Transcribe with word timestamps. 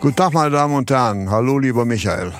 Guten 0.00 0.14
Tag, 0.14 0.32
meine 0.32 0.50
Damen 0.50 0.76
und 0.76 0.88
Herren. 0.92 1.28
Hallo, 1.28 1.58
lieber 1.58 1.84
Michael. 1.84 2.32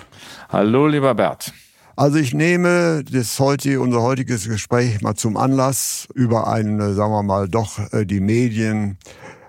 Hallo, 0.49 0.87
lieber 0.87 1.13
Bert. 1.17 1.53
Also 1.97 2.19
ich 2.19 2.33
nehme 2.33 3.03
das 3.03 3.41
heute, 3.41 3.81
unser 3.81 4.01
heutiges 4.01 4.49
Gespräch 4.49 5.01
mal 5.03 5.17
zum 5.17 5.37
Anlass, 5.37 6.07
über 6.15 6.47
ein, 6.47 6.79
sagen 6.95 7.13
wir 7.13 7.25
mal, 7.25 7.49
doch 7.49 7.81
äh, 7.93 8.07
die 8.07 8.21
Medien 8.21 8.97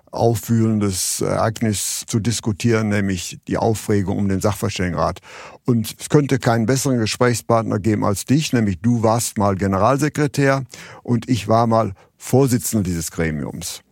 aufwühlendes 0.09 1.21
Ereignis 1.21 2.03
zu 2.07 2.19
diskutieren, 2.19 2.89
nämlich 2.89 3.37
die 3.47 3.59
Aufregung 3.59 4.17
um 4.17 4.27
den 4.27 4.41
Sachverständigenrat. 4.41 5.19
Und 5.67 5.95
es 5.99 6.09
könnte 6.09 6.39
keinen 6.39 6.65
besseren 6.65 6.97
Gesprächspartner 6.97 7.77
geben 7.77 8.03
als 8.03 8.25
dich, 8.25 8.53
nämlich 8.53 8.81
du 8.81 9.03
warst 9.03 9.37
mal 9.37 9.53
Generalsekretär 9.53 10.63
und 11.03 11.29
ich 11.29 11.47
war 11.47 11.67
mal 11.67 11.93
Vorsitzender 12.17 12.83
dieses 12.83 13.11
Gremiums. 13.11 13.83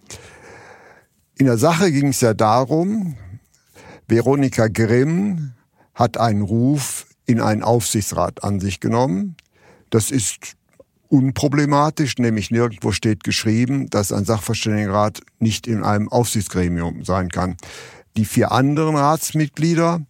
In 1.37 1.45
der 1.45 1.59
Sache 1.59 1.91
ging 1.91 2.07
es 2.07 2.21
ja 2.21 2.33
darum, 2.33 3.15
Veronika 4.07 4.67
Grimm 4.67 5.53
hat 5.93 6.17
einen 6.17 6.41
Ruf 6.41 7.07
in 7.25 7.41
einen 7.41 7.63
Aufsichtsrat 7.63 8.43
an 8.43 8.59
sich 8.59 8.79
genommen. 8.79 9.35
Das 9.89 10.11
ist 10.11 10.55
unproblematisch, 11.09 12.17
nämlich 12.17 12.51
nirgendwo 12.51 12.91
steht 12.91 13.23
geschrieben, 13.23 13.89
dass 13.89 14.11
ein 14.11 14.25
Sachverständigenrat 14.25 15.21
nicht 15.39 15.67
in 15.67 15.83
einem 15.83 16.09
Aufsichtsgremium 16.09 17.03
sein 17.03 17.29
kann. 17.29 17.57
Die 18.15 18.25
vier 18.25 18.51
anderen 18.51 18.95
Ratsmitglieder 18.95 20.01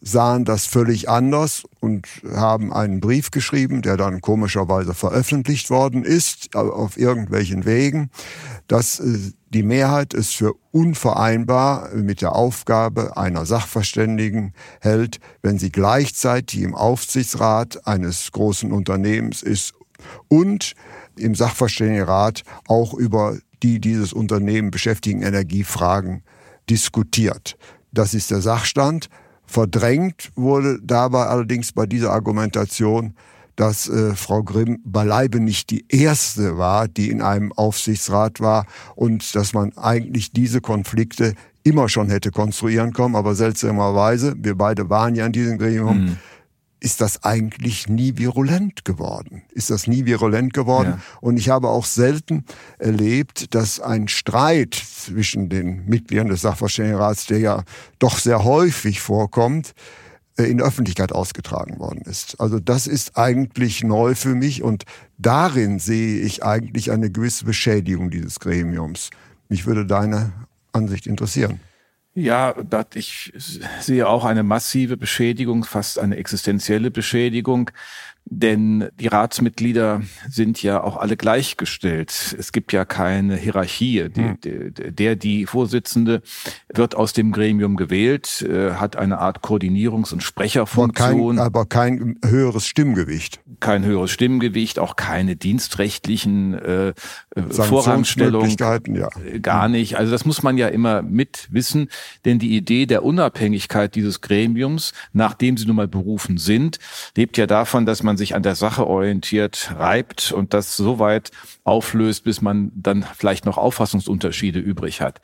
sahen 0.00 0.44
das 0.44 0.66
völlig 0.66 1.08
anders 1.08 1.64
und 1.80 2.06
haben 2.32 2.72
einen 2.72 3.00
Brief 3.00 3.30
geschrieben, 3.30 3.82
der 3.82 3.96
dann 3.96 4.20
komischerweise 4.20 4.94
veröffentlicht 4.94 5.70
worden 5.70 6.04
ist, 6.04 6.54
auf 6.54 6.96
irgendwelchen 6.96 7.64
Wegen, 7.64 8.10
dass 8.68 9.00
äh, 9.00 9.32
die 9.48 9.62
Mehrheit 9.62 10.14
es 10.14 10.32
für 10.32 10.54
unvereinbar 10.70 11.94
mit 11.94 12.20
der 12.20 12.36
Aufgabe 12.36 13.16
einer 13.16 13.46
Sachverständigen 13.46 14.52
hält, 14.80 15.18
wenn 15.42 15.58
sie 15.58 15.72
gleichzeitig 15.72 16.60
im 16.60 16.74
Aufsichtsrat 16.74 17.86
eines 17.86 18.30
großen 18.30 18.70
Unternehmens 18.70 19.42
ist 19.42 19.74
und 20.28 20.74
im 21.16 21.34
Sachverständigenrat 21.34 22.42
auch 22.68 22.94
über 22.94 23.38
die 23.62 23.80
dieses 23.80 24.12
Unternehmen 24.12 24.70
beschäftigen 24.70 25.22
Energiefragen 25.22 26.22
diskutiert. 26.70 27.56
Das 27.92 28.14
ist 28.14 28.30
der 28.30 28.40
Sachstand. 28.40 29.08
Verdrängt 29.44 30.30
wurde 30.36 30.78
dabei 30.82 31.26
allerdings 31.26 31.72
bei 31.72 31.86
dieser 31.86 32.12
Argumentation, 32.12 33.14
dass 33.58 33.88
äh, 33.88 34.14
Frau 34.14 34.44
Grimm 34.44 34.78
beileibe 34.84 35.40
nicht 35.40 35.70
die 35.70 35.84
erste 35.88 36.58
war, 36.58 36.86
die 36.86 37.10
in 37.10 37.20
einem 37.20 37.52
Aufsichtsrat 37.52 38.38
war 38.40 38.66
und 38.94 39.34
dass 39.34 39.52
man 39.52 39.76
eigentlich 39.76 40.30
diese 40.30 40.60
Konflikte 40.60 41.34
immer 41.64 41.88
schon 41.88 42.08
hätte 42.08 42.30
konstruieren 42.30 42.92
können, 42.92 43.16
aber 43.16 43.34
seltsamerweise, 43.34 44.36
wir 44.38 44.54
beide 44.54 44.88
waren 44.90 45.16
ja 45.16 45.26
in 45.26 45.32
diesem 45.32 45.58
Gremium, 45.58 46.04
mhm. 46.04 46.16
ist 46.78 47.00
das 47.00 47.24
eigentlich 47.24 47.88
nie 47.88 48.16
virulent 48.16 48.84
geworden. 48.84 49.42
Ist 49.50 49.70
das 49.70 49.88
nie 49.88 50.06
virulent 50.06 50.54
geworden? 50.54 50.90
Ja. 50.90 51.00
Und 51.20 51.36
ich 51.36 51.48
habe 51.48 51.68
auch 51.68 51.84
selten 51.84 52.44
erlebt, 52.78 53.56
dass 53.56 53.80
ein 53.80 54.06
Streit 54.06 54.74
zwischen 54.74 55.48
den 55.48 55.84
Mitgliedern 55.86 56.28
des 56.28 56.42
Sachverständigenrats, 56.42 57.26
der 57.26 57.40
ja 57.40 57.64
doch 57.98 58.18
sehr 58.18 58.44
häufig 58.44 59.00
vorkommt, 59.00 59.74
in 60.44 60.58
der 60.58 60.66
Öffentlichkeit 60.66 61.12
ausgetragen 61.12 61.78
worden 61.78 62.02
ist. 62.02 62.40
Also 62.40 62.60
das 62.60 62.86
ist 62.86 63.16
eigentlich 63.16 63.82
neu 63.82 64.14
für 64.14 64.34
mich 64.34 64.62
und 64.62 64.84
darin 65.18 65.78
sehe 65.78 66.20
ich 66.20 66.44
eigentlich 66.44 66.92
eine 66.92 67.10
gewisse 67.10 67.44
Beschädigung 67.44 68.10
dieses 68.10 68.38
Gremiums. 68.38 69.10
Mich 69.48 69.66
würde 69.66 69.84
deine 69.84 70.32
Ansicht 70.72 71.06
interessieren. 71.06 71.60
Ja, 72.14 72.54
ich 72.94 73.32
sehe 73.80 74.08
auch 74.08 74.24
eine 74.24 74.42
massive 74.42 74.96
Beschädigung, 74.96 75.64
fast 75.64 75.98
eine 75.98 76.16
existenzielle 76.16 76.90
Beschädigung. 76.90 77.70
Denn 78.30 78.88
die 79.00 79.06
Ratsmitglieder 79.06 80.02
sind 80.28 80.62
ja 80.62 80.82
auch 80.82 80.98
alle 80.98 81.16
gleichgestellt. 81.16 82.36
Es 82.38 82.52
gibt 82.52 82.74
ja 82.74 82.84
keine 82.84 83.36
Hierarchie. 83.36 84.10
Die, 84.10 84.20
hm. 84.20 84.74
der, 84.94 85.16
die 85.16 85.46
Vorsitzende 85.46 86.20
wird 86.72 86.94
aus 86.94 87.14
dem 87.14 87.32
Gremium 87.32 87.76
gewählt, 87.76 88.42
äh, 88.42 88.72
hat 88.72 88.96
eine 88.96 89.18
Art 89.18 89.38
Koordinierungs- 89.42 90.12
und 90.12 90.22
Sprecherfunktion. 90.22 91.38
Aber 91.38 91.64
kein, 91.66 91.96
aber 91.96 92.16
kein 92.18 92.30
höheres 92.30 92.66
Stimmgewicht. 92.66 93.40
Kein 93.60 93.84
höheres 93.84 94.10
Stimmgewicht, 94.10 94.78
auch 94.78 94.96
keine 94.96 95.36
dienstrechtlichen 95.36 96.52
äh, 96.52 96.88
äh 96.88 96.94
Vorrangstellungen. 97.50 98.56
Ja. 98.88 99.08
Äh, 99.24 99.40
gar 99.40 99.64
hm. 99.64 99.72
nicht. 99.72 99.96
Also 99.96 100.12
das 100.12 100.26
muss 100.26 100.42
man 100.42 100.58
ja 100.58 100.68
immer 100.68 101.00
mit 101.00 101.48
wissen. 101.50 101.88
Denn 102.26 102.38
die 102.38 102.54
Idee 102.54 102.84
der 102.84 103.04
Unabhängigkeit 103.04 103.94
dieses 103.94 104.20
Gremiums, 104.20 104.92
nachdem 105.14 105.56
sie 105.56 105.64
nun 105.64 105.76
mal 105.76 105.88
berufen 105.88 106.36
sind, 106.36 106.78
lebt 107.16 107.38
ja 107.38 107.46
davon, 107.46 107.86
dass 107.86 108.02
man 108.02 108.17
sich 108.18 108.34
an 108.34 108.42
der 108.42 108.54
Sache 108.54 108.86
orientiert, 108.86 109.72
reibt 109.78 110.32
und 110.32 110.52
das 110.52 110.76
so 110.76 110.98
weit 110.98 111.30
auflöst, 111.64 112.24
bis 112.24 112.40
man 112.40 112.72
dann 112.74 113.04
vielleicht 113.16 113.46
noch 113.46 113.58
Auffassungsunterschiede 113.58 114.58
übrig 114.58 115.00
hat. 115.00 115.20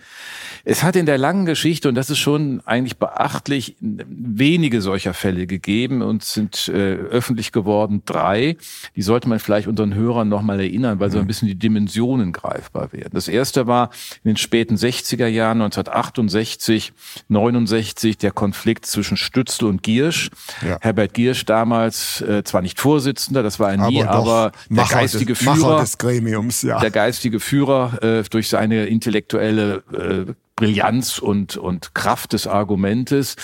Es 0.64 0.82
hat 0.82 0.96
in 0.96 1.06
der 1.06 1.18
langen 1.18 1.46
Geschichte, 1.46 1.88
und 1.88 1.94
das 1.94 2.10
ist 2.10 2.18
schon 2.18 2.62
eigentlich 2.64 2.98
beachtlich, 2.98 3.76
wenige 3.80 4.80
solcher 4.80 5.14
Fälle 5.14 5.46
gegeben 5.46 6.02
und 6.02 6.22
sind 6.22 6.68
äh, 6.68 6.94
öffentlich 6.94 7.52
geworden 7.52 8.02
drei. 8.04 8.56
Die 8.94 9.02
sollte 9.02 9.28
man 9.28 9.38
vielleicht 9.38 9.68
unseren 9.68 9.94
Hörern 9.94 10.28
nochmal 10.28 10.60
erinnern, 10.60 11.00
weil 11.00 11.10
so 11.10 11.18
ein 11.18 11.24
mhm. 11.24 11.28
bisschen 11.28 11.48
die 11.48 11.58
Dimensionen 11.58 12.32
greifbar 12.32 12.92
werden. 12.92 13.10
Das 13.12 13.28
erste 13.28 13.66
war 13.66 13.90
in 14.22 14.30
den 14.30 14.36
späten 14.36 14.76
60er 14.76 15.26
Jahren, 15.26 15.60
1968, 15.62 16.92
69, 17.28 18.18
der 18.18 18.30
Konflikt 18.30 18.86
zwischen 18.86 19.16
Stützel 19.16 19.68
und 19.68 19.82
Giersch. 19.82 20.30
Ja. 20.62 20.78
Herbert 20.80 21.14
Giersch 21.14 21.44
damals 21.44 22.20
äh, 22.20 22.44
zwar 22.44 22.62
nicht 22.62 22.73
Vorsitzender, 22.74 23.42
das 23.42 23.58
war 23.58 23.72
er 23.72 23.88
nie, 23.88 24.02
aber, 24.02 24.50
aber 24.50 24.52
der 24.68 24.84
geistige 24.84 25.34
des, 25.34 25.42
Führer 25.42 25.80
des 25.80 25.98
Gremiums, 25.98 26.62
ja. 26.62 26.80
Der 26.80 26.90
geistige 26.90 27.40
Führer 27.40 28.02
äh, 28.02 28.22
durch 28.30 28.48
seine 28.48 28.86
intellektuelle 28.86 29.82
äh, 29.92 30.32
Brillanz 30.56 31.18
und, 31.18 31.56
und 31.56 31.94
Kraft 31.94 32.32
des 32.32 32.46
Argumentes. 32.46 33.34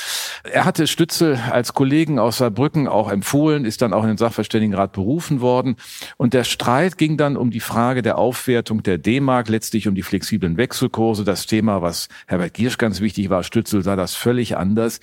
Er 0.44 0.64
hatte 0.64 0.86
Stützel 0.86 1.40
als 1.50 1.74
Kollegen 1.74 2.18
aus 2.20 2.38
Saarbrücken 2.38 2.86
auch 2.86 3.10
empfohlen, 3.10 3.64
ist 3.64 3.82
dann 3.82 3.92
auch 3.92 4.02
in 4.02 4.10
den 4.10 4.16
Sachverständigenrat 4.16 4.92
berufen 4.92 5.40
worden. 5.40 5.76
Und 6.18 6.34
der 6.34 6.44
Streit 6.44 6.98
ging 6.98 7.16
dann 7.16 7.36
um 7.36 7.50
die 7.50 7.60
Frage 7.60 8.02
der 8.02 8.16
Aufwertung 8.16 8.82
der 8.84 8.98
D-Mark, 8.98 9.48
letztlich 9.48 9.88
um 9.88 9.94
die 9.94 10.02
flexiblen 10.02 10.56
Wechselkurse. 10.56 11.24
Das 11.24 11.46
Thema, 11.46 11.82
was 11.82 12.08
Herbert 12.26 12.54
Giersch 12.54 12.78
ganz 12.78 13.00
wichtig 13.00 13.28
war, 13.28 13.42
Stützel 13.42 13.82
sah 13.82 13.96
das 13.96 14.14
völlig 14.14 14.56
anders. 14.56 15.00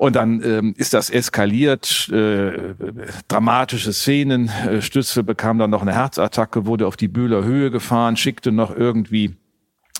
Und 0.00 0.16
dann 0.16 0.42
ähm, 0.42 0.74
ist 0.78 0.94
das 0.94 1.10
eskaliert, 1.10 2.08
äh, 2.08 2.74
dramatische 3.28 3.92
Szenen. 3.92 4.48
Äh, 4.48 4.80
Stützel 4.80 5.22
bekam 5.22 5.58
dann 5.58 5.68
noch 5.68 5.82
eine 5.82 5.92
Herzattacke, 5.92 6.64
wurde 6.64 6.86
auf 6.86 6.96
die 6.96 7.06
Bühler 7.06 7.44
Höhe 7.44 7.70
gefahren, 7.70 8.16
schickte 8.16 8.50
noch 8.50 8.74
irgendwie 8.74 9.36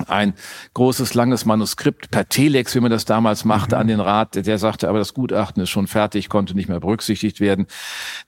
ein 0.09 0.33
großes, 0.73 1.13
langes 1.13 1.45
Manuskript 1.45 2.11
per 2.11 2.27
Telex, 2.27 2.75
wie 2.75 2.81
man 2.81 2.91
das 2.91 3.05
damals 3.05 3.45
machte, 3.45 3.77
mhm. 3.77 3.81
an 3.83 3.87
den 3.89 4.01
Rat. 4.01 4.47
Der 4.47 4.57
sagte, 4.57 4.89
aber 4.89 4.99
das 4.99 5.13
Gutachten 5.13 5.63
ist 5.63 5.69
schon 5.69 5.87
fertig, 5.87 6.31
konnte 6.31 6.55
nicht 6.55 6.71
mehr 6.71 6.81
berücksichtigt 6.81 7.39
werden. 7.39 7.67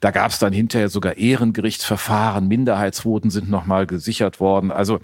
Da 0.01 0.11
gab 0.11 0.31
es 0.31 0.39
dann 0.39 0.53
hinterher 0.53 0.91
sogar 0.91 1.17
Ehrengerichtsverfahren, 1.17 2.49
Minderheitsvoten 2.49 3.31
sind 3.31 3.49
nochmal 3.49 3.87
gesichert 3.87 4.41
worden. 4.41 4.71
Also, 4.71 5.01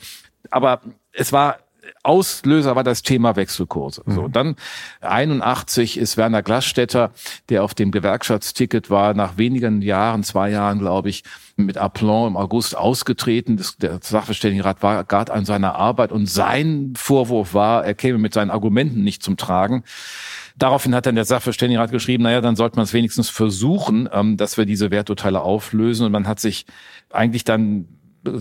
aber 0.50 0.82
es 1.12 1.32
war 1.32 1.61
Auslöser 2.02 2.76
war 2.76 2.85
das 2.85 3.02
Thema 3.02 3.37
Wechselkurse. 3.37 4.02
Mhm. 4.05 4.14
So, 4.14 4.29
dann 4.29 4.56
81 5.00 5.99
ist 5.99 6.17
Werner 6.17 6.43
Glasstätter, 6.43 7.11
der 7.49 7.64
auf 7.64 7.75
dem 7.75 7.90
Gewerkschaftsticket 7.90 8.90
war, 8.90 9.14
nach 9.14 9.37
wenigen 9.37 9.82
Jahren, 9.82 10.23
zwei 10.23 10.50
Jahren, 10.50 10.79
glaube 10.79 11.08
ich, 11.08 11.25
mit 11.56 11.76
Aplomb 11.76 12.29
im 12.29 12.37
August 12.37 12.76
ausgetreten. 12.76 13.56
Das, 13.56 13.76
der 13.76 13.99
Sachverständigenrat 14.02 14.82
war 14.82 15.05
gerade 15.05 15.32
an 15.32 15.44
seiner 15.44 15.75
Arbeit 15.75 16.12
und 16.12 16.26
sein 16.26 16.94
Vorwurf 16.96 17.55
war, 17.55 17.85
er 17.85 17.94
käme 17.94 18.19
mit 18.19 18.35
seinen 18.35 18.50
Argumenten 18.50 19.02
nicht 19.02 19.23
zum 19.23 19.37
Tragen. 19.37 19.85
Daraufhin 20.56 20.94
hat 20.94 21.06
dann 21.06 21.14
der 21.14 21.25
Sachverständigenrat 21.25 21.93
geschrieben, 21.93 22.25
naja, 22.25 22.40
dann 22.40 22.56
sollte 22.56 22.76
man 22.76 22.85
es 22.85 22.93
wenigstens 22.93 23.29
versuchen, 23.29 24.08
ähm, 24.12 24.37
dass 24.37 24.56
wir 24.56 24.67
diese 24.67 24.90
Werturteile 24.90 25.40
auflösen. 25.40 26.06
Und 26.06 26.12
man 26.12 26.26
hat 26.26 26.40
sich 26.40 26.67
eigentlich 27.11 27.44
dann 27.44 27.87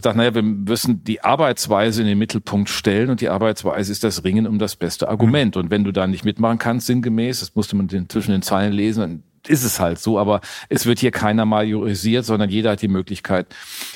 sagt, 0.01 0.17
naja, 0.17 0.35
wir 0.35 0.41
müssen 0.41 1.03
die 1.03 1.23
Arbeitsweise 1.23 2.01
in 2.01 2.07
den 2.07 2.17
Mittelpunkt 2.17 2.69
stellen 2.69 3.09
und 3.09 3.21
die 3.21 3.29
Arbeitsweise 3.29 3.91
ist 3.91 4.03
das 4.03 4.23
Ringen 4.23 4.47
um 4.47 4.59
das 4.59 4.75
beste 4.75 5.09
Argument. 5.09 5.55
Mhm. 5.55 5.61
Und 5.61 5.69
wenn 5.71 5.83
du 5.83 5.91
da 5.91 6.07
nicht 6.07 6.25
mitmachen 6.25 6.57
kannst, 6.57 6.87
sinngemäß, 6.87 7.39
das 7.39 7.55
musste 7.55 7.75
man 7.75 7.89
zwischen 8.09 8.31
den 8.31 8.41
Zeilen 8.41 8.73
lesen, 8.73 9.23
ist 9.49 9.63
es 9.63 9.79
halt 9.79 9.99
so, 9.99 10.19
aber 10.19 10.41
es 10.69 10.85
wird 10.85 10.99
hier 10.99 11.11
keiner 11.11 11.45
majorisiert, 11.45 12.25
sondern 12.25 12.49
jeder 12.49 12.71
hat 12.71 12.81
die 12.81 12.87
Möglichkeit, 12.87 13.47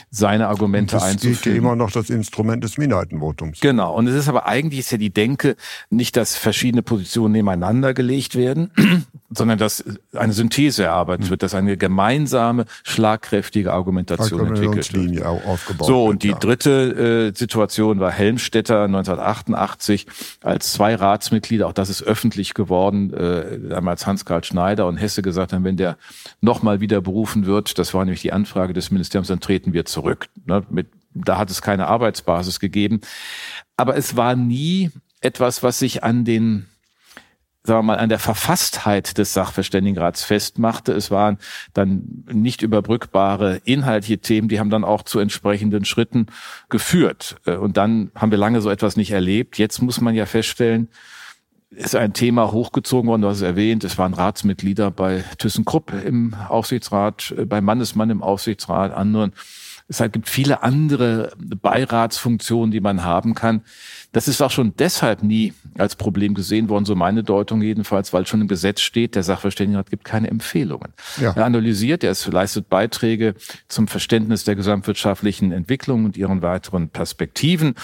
seine 0.10 0.48
Argumente 0.48 0.96
das 0.96 1.04
einzuführen. 1.04 1.36
Das 1.36 1.46
ist 1.48 1.58
immer 1.58 1.76
noch 1.76 1.92
das 1.92 2.10
Instrument 2.10 2.64
des 2.64 2.78
Minderheitenvotums. 2.78 3.60
Genau. 3.62 3.96
Und 3.96 4.08
es 4.08 4.16
ist 4.16 4.28
aber 4.28 4.46
eigentlich 4.46 4.80
ist 4.80 4.92
ja 4.92 4.98
die 4.98 5.10
Denke 5.10 5.56
nicht, 5.90 6.18
dass 6.18 6.36
verschiedene 6.36 6.82
Positionen 6.82 7.34
nebeneinander 7.34 7.94
gelegt 7.94 8.36
werden, 8.36 8.72
sondern 9.30 9.58
dass 9.58 9.84
eine 10.14 10.34
Synthese 10.34 10.84
erarbeitet 10.84 11.30
wird, 11.30 11.44
dass 11.44 11.56
eine 11.56 11.78
gemeinsame, 11.78 12.66
schlagkräftige 12.84 13.72
Argumentation 13.72 14.48
entwickelt 14.48 14.94
wird. 14.94 15.26
Aufgebaut 15.26 15.88
so, 15.88 16.06
und 16.06 16.24
die 16.24 16.30
ja. 16.30 16.38
dritte 16.38 17.32
äh, 17.32 17.38
Situation 17.38 18.00
war 18.00 18.12
Helmstetter 18.12 18.84
1988 18.84 20.08
als 20.44 20.74
zwei 20.74 20.96
Ratsmitglieder, 20.96 21.68
auch 21.68 21.74
das 21.74 21.90
ist 21.90 22.04
öffentlich 22.04 22.54
geworden, 22.54 23.14
äh, 23.14 23.70
damals 23.70 24.06
Hans-Karl 24.06 24.44
Schneider 24.44 24.88
und 24.88 24.98
Hesse 24.98 25.22
gesagt 25.22 25.41
haben, 25.54 25.64
wenn 25.64 25.78
der 25.78 25.98
nochmal 26.42 26.80
wieder 26.80 27.02
berufen 27.02 27.46
wird, 27.46 27.78
das 27.80 27.94
war 27.94 28.06
nämlich 28.06 28.22
die 28.22 28.34
Anfrage 28.34 28.74
des 28.74 28.92
Ministeriums, 28.92 29.28
dann 29.28 29.40
treten 29.40 29.74
wir 29.74 29.86
zurück. 29.86 30.28
Ne, 30.46 30.64
mit, 30.70 30.88
da 31.14 31.38
hat 31.38 31.50
es 31.50 31.62
keine 31.62 31.88
Arbeitsbasis 31.88 32.60
gegeben. 32.60 33.02
Aber 33.78 33.96
es 33.98 34.16
war 34.16 34.36
nie 34.36 34.92
etwas, 35.22 35.64
was 35.64 35.80
sich 35.80 36.04
an 36.04 36.26
den 36.26 36.68
sagen 37.64 37.80
wir 37.80 37.84
mal, 37.94 38.00
an 38.00 38.10
der 38.10 38.20
Verfasstheit 38.20 39.18
des 39.18 39.34
Sachverständigenrats 39.34 40.24
festmachte. 40.24 40.94
Es 40.94 41.12
waren 41.12 41.38
dann 41.74 42.26
nicht 42.32 42.64
überbrückbare 42.64 43.62
inhaltliche 43.66 44.18
Themen, 44.18 44.48
die 44.48 44.60
haben 44.60 44.72
dann 44.72 44.84
auch 44.84 45.04
zu 45.04 45.20
entsprechenden 45.20 45.86
Schritten 45.86 46.28
geführt. 46.70 47.36
Äh, 47.46 47.58
und 47.58 47.78
dann 47.78 48.12
haben 48.16 48.32
wir 48.32 48.40
lange 48.40 48.62
so 48.62 48.70
etwas 48.70 48.96
nicht 48.96 49.12
erlebt. 49.12 49.58
Jetzt 49.58 49.82
muss 49.82 50.02
man 50.02 50.16
ja 50.16 50.26
feststellen, 50.26 50.90
ist 51.72 51.96
ein 51.96 52.14
Thema 52.14 52.52
hochgezogen 52.52 53.10
worden, 53.10 53.22
du 53.22 53.30
hast 53.30 53.38
es 53.38 53.44
erwähnt, 53.44 53.84
es 53.84 53.98
waren 53.98 54.14
Ratsmitglieder 54.14 54.92
bei 54.92 55.24
ThyssenKrupp 55.38 55.94
im 56.06 56.36
Aufsichtsrat, 56.50 57.34
äh, 57.38 57.46
bei 57.46 57.62
Mannesmann 57.62 58.10
im 58.10 58.22
Aufsichtsrat, 58.22 58.94
anderen. 58.94 59.34
Es 59.92 60.02
gibt 60.12 60.30
viele 60.30 60.64
andere 60.64 61.34
Beiratsfunktionen, 61.38 62.72
die 62.72 62.80
man 62.80 63.04
haben 63.04 63.36
kann. 63.36 63.62
Das 64.14 64.30
ist 64.30 64.42
auch 64.42 64.52
schon 64.52 64.74
deshalb 64.78 65.22
nie 65.22 65.54
als 65.78 65.98
Problem 65.98 66.34
gesehen 66.34 66.70
worden, 66.70 66.86
so 66.86 66.96
meine 66.96 67.24
Deutung 67.24 67.62
jedenfalls, 67.62 68.14
weil 68.14 68.26
schon 68.26 68.40
im 68.40 68.48
Gesetz 68.48 68.80
steht, 68.80 69.16
der 69.16 69.24
Sachverständigenrat 69.24 69.90
gibt 69.90 70.06
keine 70.06 70.30
Empfehlungen. 70.30 70.94
Ja. 71.20 71.34
Er 71.34 71.46
analysiert, 71.46 72.06
er 72.06 72.16
leistet 72.32 72.70
Beiträge 72.70 73.36
zum 73.68 73.90
Verständnis 73.90 74.46
der 74.46 74.56
gesamtwirtschaftlichen 74.56 75.52
Entwicklung 75.52 76.06
und 76.06 76.16
ihren 76.16 76.42
weiteren 76.42 76.88
Perspektiven. 76.88 77.76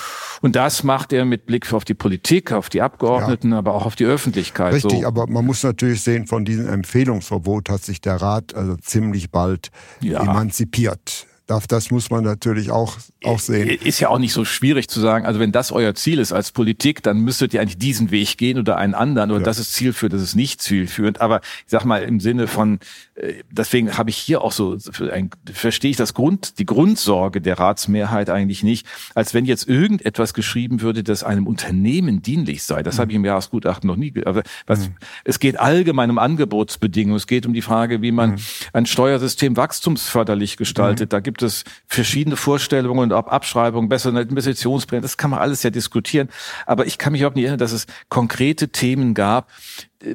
Und 0.42 0.56
das 0.56 0.84
macht 0.84 1.12
er 1.12 1.26
mit 1.26 1.46
Blick 1.46 1.74
auf 1.74 1.84
die 1.84 1.94
Politik, 1.94 2.54
auf 2.54 2.70
die 2.70 2.82
Abgeordneten, 2.82 3.52
ja. 3.52 3.58
aber 3.58 3.74
auch 3.74 3.86
auf 3.86 3.98
die 3.98 4.06
Öffentlichkeit. 4.06 4.74
Richtig, 4.74 5.02
so. 5.02 5.08
aber 5.08 5.28
man 5.28 5.46
muss 5.46 5.64
natürlich 5.64 6.02
sehen, 6.02 6.26
von 6.26 6.46
diesem 6.46 6.70
Empfehlungsverbot 6.70 7.70
hat 7.70 7.84
sich 7.84 8.00
der 8.00 8.16
Rat 8.16 8.56
also 8.56 8.78
ziemlich 8.78 9.30
bald 9.30 9.72
ja. 10.02 10.22
emanzipiert. 10.22 11.27
Das 11.48 11.92
muss 11.92 12.10
man 12.10 12.26
natürlich 12.26 12.72
auch, 12.72 12.98
auch 13.24 13.40
sehen. 13.40 13.70
Ist 13.70 14.02
ja 14.02 14.10
auch 14.10 14.20
nicht 14.20 14.34
so 14.34 14.44
schwierig 14.44 14.90
zu 14.90 15.00
sagen, 15.00 15.26
also 15.26 15.40
wenn 15.40 15.54
das 15.54 15.72
euer 15.72 15.96
Ziel 15.96 16.20
ist 16.20 16.34
als 16.34 16.52
Politik, 16.52 17.02
dann 17.04 17.20
müsstet 17.20 17.54
ihr 17.54 17.62
eigentlich 17.62 17.78
diesen 17.78 18.12
Weg 18.12 18.38
gehen 18.38 18.60
oder 18.60 18.76
einen 18.76 18.94
anderen 18.94 19.32
oder 19.32 19.40
ja. 19.40 19.46
das 19.46 19.58
ist 19.58 19.72
zielführend, 19.72 20.14
das 20.14 20.22
ist 20.22 20.36
nicht 20.36 20.62
zielführend. 20.62 21.22
Aber 21.22 21.40
ich 21.40 21.68
sag 21.72 21.86
mal 21.86 22.04
im 22.04 22.20
Sinne 22.20 22.48
von, 22.48 22.80
äh, 23.16 23.36
deswegen 23.50 23.98
habe 23.98 24.10
ich 24.10 24.18
hier 24.18 24.42
auch 24.42 24.52
so, 24.52 24.78
ein, 25.10 25.30
verstehe 25.52 25.92
ich 25.92 25.98
das 25.98 26.14
Grund, 26.14 26.60
die 26.60 26.66
Grundsorge 26.66 27.40
der 27.40 27.58
Ratsmehrheit 27.58 28.30
eigentlich 28.30 28.64
nicht, 28.64 28.86
als 29.16 29.34
wenn 29.34 29.46
jetzt 29.46 29.70
irgendetwas 29.70 30.34
geschrieben 30.34 30.82
würde, 30.82 31.02
das 31.02 31.24
einem 31.24 31.48
Unternehmen 31.48 32.22
dienlich 32.22 32.64
sei. 32.64 32.84
Das 32.84 32.98
mhm. 32.98 33.02
habe 33.02 33.12
ich 33.12 33.16
im 33.16 33.26
Jahresgutachten 33.26 33.88
noch 33.88 33.96
nie, 33.96 34.14
aber 34.26 34.44
was, 34.66 34.90
mhm. 34.90 34.96
es 35.24 35.40
geht 35.40 35.58
allgemein 35.58 36.10
um 36.10 36.18
Angebotsbedingungen. 36.18 37.16
Es 37.16 37.28
geht 37.28 37.46
um 37.46 37.54
die 37.54 37.62
Frage, 37.62 38.02
wie 38.02 38.12
man 38.12 38.32
mhm. 38.32 38.38
ein 38.74 38.86
Steuersystem 38.86 39.56
wachstumsförderlich 39.56 40.58
gestaltet. 40.58 41.08
Mhm. 41.08 41.12
Da 41.12 41.20
gibt 41.22 41.37
gibt 41.38 41.44
es 41.44 41.66
verschiedene 41.86 42.36
Vorstellungen, 42.36 43.12
ob 43.12 43.32
Abschreibung, 43.32 43.90
besser 43.90 44.10
eine 44.10 44.22
Investitionspläne, 44.22 45.02
das 45.02 45.18
kann 45.18 45.30
man 45.30 45.40
alles 45.40 45.62
ja 45.62 45.70
diskutieren. 45.70 46.30
Aber 46.66 46.88
ich 46.88 46.98
kann 46.98 47.14
mich 47.14 47.26
auch 47.26 47.36
nicht 47.36 47.44
erinnern, 47.44 47.60
dass 47.60 47.74
es 47.74 47.86
konkrete 48.10 48.70
Themen 48.70 49.14
gab, 49.14 49.52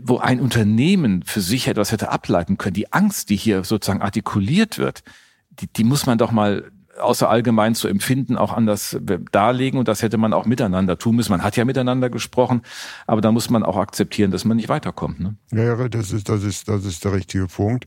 wo 0.03 0.19
ein 0.19 0.41
Unternehmen 0.41 1.23
für 1.23 1.41
sich 1.41 1.69
etwas 1.69 1.93
hätte 1.93 2.11
ableiten 2.11 2.59
können. 2.59 2.75
Die 2.75 2.93
Angst, 2.93 3.31
die 3.31 3.37
hier 3.37 3.63
sozusagen 3.63 4.03
artikuliert 4.03 4.79
wird, 4.79 5.05
die, 5.51 5.69
die 5.69 5.85
muss 5.85 6.07
man 6.07 6.19
doch 6.19 6.33
mal 6.33 6.73
außer 6.99 7.31
allgemein 7.31 7.77
zu 7.77 7.87
empfinden 7.87 8.37
auch 8.37 8.53
anders 8.53 8.99
darlegen 9.31 9.79
und 9.79 9.89
das 9.89 10.03
hätte 10.03 10.19
man 10.19 10.33
auch 10.33 10.45
miteinander 10.45 10.99
tun 10.99 11.17
müssen. 11.17 11.31
Man 11.31 11.43
hat 11.43 11.57
ja 11.57 11.65
miteinander 11.65 12.11
gesprochen, 12.11 12.63
aber 13.07 13.21
da 13.21 13.31
muss 13.31 13.49
man 13.49 13.63
auch 13.63 13.77
akzeptieren, 13.77 14.33
dass 14.33 14.45
man 14.45 14.57
nicht 14.57 14.69
weiterkommt. 14.69 15.21
Ne? 15.21 15.37
Ja, 15.53 15.89
das 15.89 16.13
ist, 16.13 16.29
das 16.29 16.43
ist, 16.43 16.69
das 16.69 16.85
ist 16.85 17.05
der 17.05 17.13
richtige 17.13 17.47
Punkt. 17.47 17.87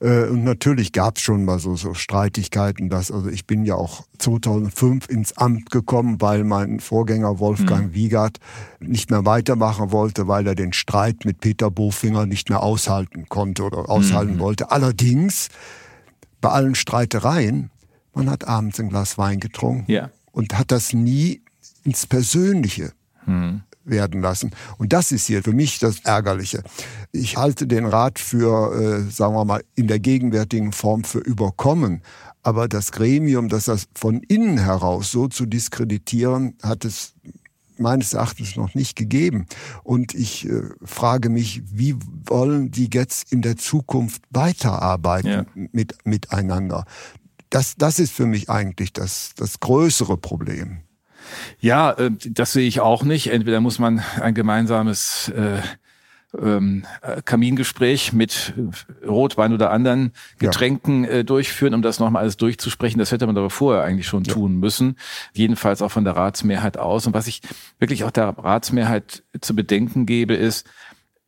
Äh, 0.00 0.24
und 0.24 0.44
natürlich 0.44 0.92
gab 0.92 1.16
es 1.16 1.22
schon 1.22 1.44
mal 1.44 1.58
so, 1.58 1.76
so 1.76 1.94
Streitigkeiten. 1.94 2.88
Dass, 2.88 3.10
also 3.10 3.28
ich 3.28 3.46
bin 3.46 3.64
ja 3.64 3.74
auch 3.74 4.04
2005 4.18 5.08
ins 5.08 5.36
Amt 5.36 5.70
gekommen, 5.70 6.20
weil 6.20 6.44
mein 6.44 6.80
Vorgänger 6.80 7.38
Wolfgang 7.38 7.88
mhm. 7.88 7.94
Wiegert 7.94 8.38
nicht 8.80 9.10
mehr 9.10 9.24
weitermachen 9.24 9.92
wollte, 9.92 10.28
weil 10.28 10.46
er 10.46 10.54
den 10.54 10.72
Streit 10.72 11.24
mit 11.24 11.40
Peter 11.40 11.70
Bofinger 11.70 12.26
nicht 12.26 12.48
mehr 12.48 12.62
aushalten 12.62 13.28
konnte 13.28 13.64
oder 13.64 13.88
aushalten 13.88 14.34
mhm. 14.34 14.40
wollte. 14.40 14.70
Allerdings 14.70 15.48
bei 16.40 16.50
allen 16.50 16.74
Streitereien, 16.74 17.70
man 18.14 18.30
hat 18.30 18.46
abends 18.46 18.78
ein 18.80 18.88
Glas 18.88 19.18
Wein 19.18 19.40
getrunken 19.40 19.90
ja. 19.90 20.10
und 20.32 20.58
hat 20.58 20.70
das 20.70 20.92
nie 20.92 21.42
ins 21.84 22.06
Persönliche 22.06 22.92
mhm 23.26 23.62
werden 23.86 24.20
lassen. 24.20 24.50
Und 24.78 24.92
das 24.92 25.12
ist 25.12 25.26
hier 25.26 25.42
für 25.42 25.52
mich 25.52 25.78
das 25.78 26.00
Ärgerliche. 26.00 26.62
Ich 27.12 27.36
halte 27.36 27.66
den 27.66 27.86
Rat 27.86 28.18
für, 28.18 28.74
äh, 28.74 29.10
sagen 29.10 29.34
wir 29.34 29.44
mal, 29.44 29.62
in 29.74 29.88
der 29.88 29.98
gegenwärtigen 29.98 30.72
Form 30.72 31.04
für 31.04 31.18
überkommen. 31.18 32.02
Aber 32.42 32.68
das 32.68 32.92
Gremium, 32.92 33.48
das 33.48 33.64
das 33.64 33.88
von 33.94 34.20
innen 34.20 34.58
heraus 34.58 35.10
so 35.10 35.28
zu 35.28 35.46
diskreditieren, 35.46 36.56
hat 36.62 36.84
es 36.84 37.14
meines 37.78 38.14
Erachtens 38.14 38.56
noch 38.56 38.74
nicht 38.74 38.96
gegeben. 38.96 39.46
Und 39.82 40.14
ich 40.14 40.48
äh, 40.48 40.62
frage 40.82 41.28
mich, 41.28 41.62
wie 41.66 41.96
wollen 42.26 42.70
die 42.70 42.88
jetzt 42.92 43.32
in 43.32 43.42
der 43.42 43.56
Zukunft 43.56 44.22
weiterarbeiten 44.30 45.28
ja. 45.28 45.44
mit, 45.72 45.94
miteinander? 46.04 46.84
Das, 47.50 47.74
das 47.76 47.98
ist 47.98 48.12
für 48.12 48.26
mich 48.26 48.50
eigentlich 48.50 48.92
das, 48.92 49.30
das 49.36 49.60
größere 49.60 50.16
Problem. 50.16 50.78
Ja, 51.60 51.92
äh, 51.92 52.10
das 52.28 52.52
sehe 52.52 52.66
ich 52.66 52.80
auch 52.80 53.02
nicht. 53.02 53.28
Entweder 53.28 53.60
muss 53.60 53.78
man 53.78 54.02
ein 54.20 54.34
gemeinsames 54.34 55.28
äh, 55.28 55.60
ähm, 56.40 56.84
Kamingespräch 57.24 58.12
mit 58.12 58.54
Rotwein 59.06 59.52
oder 59.52 59.70
anderen 59.70 60.12
Getränken 60.38 61.04
ja. 61.04 61.10
äh, 61.10 61.24
durchführen, 61.24 61.74
um 61.74 61.82
das 61.82 61.98
nochmal 61.98 62.22
alles 62.22 62.36
durchzusprechen. 62.36 62.98
Das 62.98 63.12
hätte 63.12 63.26
man 63.26 63.36
aber 63.36 63.50
vorher 63.50 63.84
eigentlich 63.84 64.06
schon 64.06 64.24
ja. 64.24 64.34
tun 64.34 64.56
müssen. 64.56 64.96
Jedenfalls 65.32 65.82
auch 65.82 65.90
von 65.90 66.04
der 66.04 66.16
Ratsmehrheit 66.16 66.78
aus. 66.78 67.06
Und 67.06 67.14
was 67.14 67.26
ich 67.26 67.42
wirklich 67.78 68.04
auch 68.04 68.10
der 68.10 68.28
Ratsmehrheit 68.28 69.22
zu 69.40 69.54
bedenken 69.54 70.06
gebe, 70.06 70.34
ist, 70.34 70.66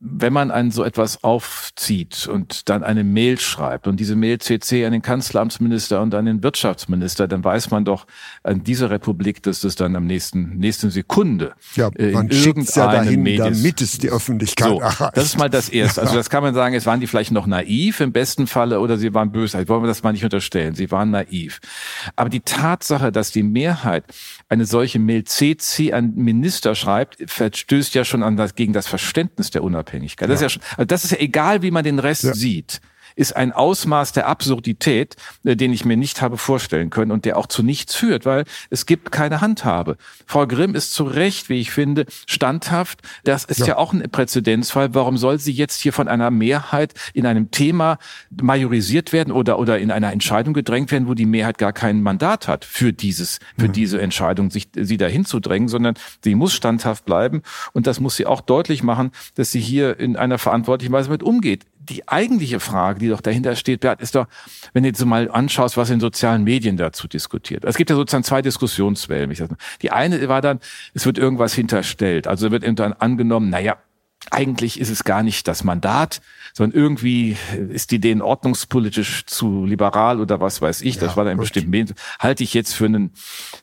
wenn 0.01 0.33
man 0.33 0.53
ein 0.53 0.71
so 0.71 0.85
etwas 0.85 1.25
aufzieht 1.25 2.29
und 2.29 2.69
dann 2.69 2.85
eine 2.85 3.03
Mail 3.03 3.37
schreibt 3.41 3.89
und 3.89 3.99
diese 3.99 4.15
Mail 4.15 4.39
CC 4.39 4.87
an 4.87 4.93
den 4.93 5.03
Kanzleramtsminister 5.03 6.01
und 6.01 6.15
an 6.15 6.25
den 6.25 6.41
Wirtschaftsminister, 6.45 7.27
dann 7.27 7.43
weiß 7.43 7.73
man 7.73 7.85
doch 7.85 8.07
an 8.45 8.63
dieser 8.63 8.91
Republik, 8.91 9.43
dass 9.43 9.61
das 9.61 9.75
dann 9.75 9.97
am 9.97 10.07
nächsten 10.07 10.57
nächsten 10.57 10.91
Sekunde 10.91 11.55
ja, 11.75 11.89
äh, 11.97 12.13
man 12.13 12.29
in 12.29 12.37
schickt 12.37 12.77
ja 12.77 12.93
dahin, 12.93 13.25
Medis- 13.25 13.39
damit 13.39 13.81
es 13.81 13.99
die 13.99 14.09
Öffentlichkeit 14.09 14.69
so, 14.69 14.81
erreicht. 14.81 15.17
das 15.17 15.25
ist 15.25 15.39
mal 15.39 15.51
das 15.51 15.69
Erste. 15.69 16.01
Also 16.01 16.15
das 16.15 16.31
kann 16.31 16.45
man 16.45 16.55
sagen, 16.55 16.77
es 16.77 16.87
waren 16.87 17.01
die 17.01 17.09
vielleicht 17.09 17.33
noch 17.33 17.49
naiv 17.49 17.99
im 17.99 18.13
besten 18.13 18.47
Falle 18.47 18.79
oder 18.79 18.99
sie 18.99 19.15
waren 19.15 19.33
bösartig. 19.33 19.69
Wollen 19.69 19.83
wir 19.83 19.89
das 19.89 20.05
mal 20.05 20.13
nicht 20.13 20.25
unterstellen. 20.25 20.77
Sie 20.77 20.93
waren 20.93 21.11
naiv. 21.11 21.59
Aber 22.15 22.31
die 22.31 22.41
Tatsache, 22.41 23.11
dass 23.11 23.33
die 23.33 23.43
Mehrheit 23.43 24.05
eine 24.49 24.65
solche 24.65 25.01
Mail 25.01 25.25
CC 25.25 25.93
an 25.93 26.15
Minister 26.15 26.77
schreibt, 26.77 27.17
verstößt 27.27 27.95
ja 27.97 28.05
schon 28.05 28.23
an 28.23 28.37
das, 28.37 28.55
gegen 28.55 28.73
das 28.73 28.87
Verständnis 28.87 29.51
der 29.51 29.65
Unabhängigkeit. 29.65 29.88
Das 30.29 30.41
ist 30.41 30.43
ja 30.43 30.49
schon, 30.49 30.63
also 30.77 30.85
das 30.85 31.05
ist 31.05 31.11
ja 31.13 31.19
egal, 31.19 31.63
wie 31.63 31.71
man 31.71 31.85
den 31.85 31.99
Rest 31.99 32.25
Ja. 32.25 32.35
sieht 32.35 32.81
ist 33.19 33.35
ein 33.35 33.53
Ausmaß 33.53 34.13
der 34.13 34.29
Absurdität, 34.29 35.17
äh, 35.45 35.57
den 35.57 35.73
ich 35.73 35.85
mir 35.85 35.97
nicht 35.97 36.23
habe 36.23 36.39
vorstellen 36.39 36.89
können 36.89 37.11
und 37.11 37.25
der 37.25 37.37
auch 37.37 37.47
zu 37.47 37.63
nichts 37.65 37.95
führt, 37.95 38.25
weil 38.25 38.45
es 38.71 38.87
gibt 38.87 39.11
keine 39.11 39.41
Handhabe. 39.41 39.97
Frau 40.25 40.47
Grimm 40.47 40.75
ist 40.77 40.95
zu 40.95 41.03
Recht, 41.05 41.49
wie 41.49 41.61
ich 41.61 41.73
finde, 41.73 42.07
standhaft. 42.27 43.01
Das 43.25 43.45
ist 43.45 43.61
ja, 43.61 43.67
Ja. 43.67 43.77
auch 43.77 43.93
ein 43.93 44.09
Präzedenzfall. 44.11 44.95
Warum 44.95 45.19
soll 45.19 45.41
sie 45.41 45.53
jetzt 45.53 45.81
hier 45.81 45.93
von 45.93 46.07
einer 46.07 46.31
Mehrheit 46.31 46.95
in 47.13 47.27
einem 47.27 47.51
Thema 47.51 47.99
majorisiert 48.31 49.13
werden 49.13 49.33
oder, 49.33 49.59
oder 49.59 49.79
in 49.81 49.91
einer 49.91 50.13
Entscheidung 50.13 50.55
gedrängt 50.55 50.93
werden, 50.93 51.09
wo 51.09 51.15
die 51.15 51.27
Mehrheit 51.27 51.59
gar 51.59 51.73
kein 51.73 52.03
Mandat 52.03 52.47
hat 52.47 52.65
für 52.65 52.93
dieses, 52.93 53.41
für 53.59 53.69
diese 53.69 54.01
Entscheidung, 54.01 54.51
sich, 54.53 54.69
sie 54.77 54.97
dahin 54.97 55.25
zu 55.25 55.41
drängen, 55.41 55.69
sondern 55.69 55.95
sie 56.23 56.37
muss 56.37 56.55
standhaft 56.55 57.05
bleiben 57.05 57.43
und 57.73 57.89
das 57.89 57.99
muss 57.99 58.15
sie 58.17 58.27
auch 58.27 58.41
deutlich 58.41 58.85
machen, 58.85 59.11
dass 59.35 59.51
sie 59.51 59.61
hier 59.61 59.99
in 59.99 60.17
einer 60.17 60.39
verantwortlichen 60.39 60.93
Weise 60.93 61.11
mit 61.11 61.25
umgeht 61.25 61.65
die 61.89 62.07
eigentliche 62.09 62.61
Frage, 62.61 62.99
die 63.01 63.09
doch 63.09 63.21
dahinter 63.21 63.57
steht, 63.57 63.81
Bert, 63.81 64.01
ist 64.01 64.15
doch, 64.15 64.27
wenn 64.73 64.83
du 64.83 64.89
jetzt 64.89 65.05
mal 65.05 65.31
anschaust, 65.31 65.77
was 65.77 65.91
in 65.91 66.01
sozialen 66.01 66.45
Medien 66.45 66.77
dazu 66.77 67.09
diskutiert. 67.09 67.65
Es 67.65 67.77
gibt 67.77 67.91
ja 67.91 67.97
sozusagen 67.97 68.25
zwei 68.25 68.43
Diskussionswellen. 68.43 69.35
Die 69.83 69.91
eine 69.91 70.29
war 70.29 70.41
dann, 70.41 70.61
es 70.95 71.07
wird 71.07 71.19
irgendwas 71.19 71.55
hinterstellt. 71.55 72.27
Also 72.27 72.51
wird 72.51 72.63
irgendwann 72.63 72.93
angenommen, 72.93 73.51
naja, 73.51 73.77
eigentlich 74.31 74.81
ist 74.81 74.91
es 74.91 75.05
gar 75.05 75.23
nicht 75.23 75.49
das 75.49 75.65
Mandat, 75.65 76.21
sondern 76.55 76.79
irgendwie 76.79 77.37
ist 77.71 77.91
die 77.91 78.01
denen 78.01 78.23
ordnungspolitisch 78.23 79.27
zu 79.27 79.65
liberal 79.65 80.21
oder 80.21 80.41
was 80.41 80.61
weiß 80.63 80.83
ich. 80.83 80.99
das 80.99 81.11
Ja, 81.13 81.17
war 81.17 81.25
dann 81.25 81.33
in 81.33 81.39
gut. 81.39 81.45
bestimmten 81.45 81.71
Medien. 81.71 81.97
Halte 82.19 82.43
ich 82.45 82.55
jetzt 82.55 82.75
für 82.75 82.87
einen, 82.87 83.13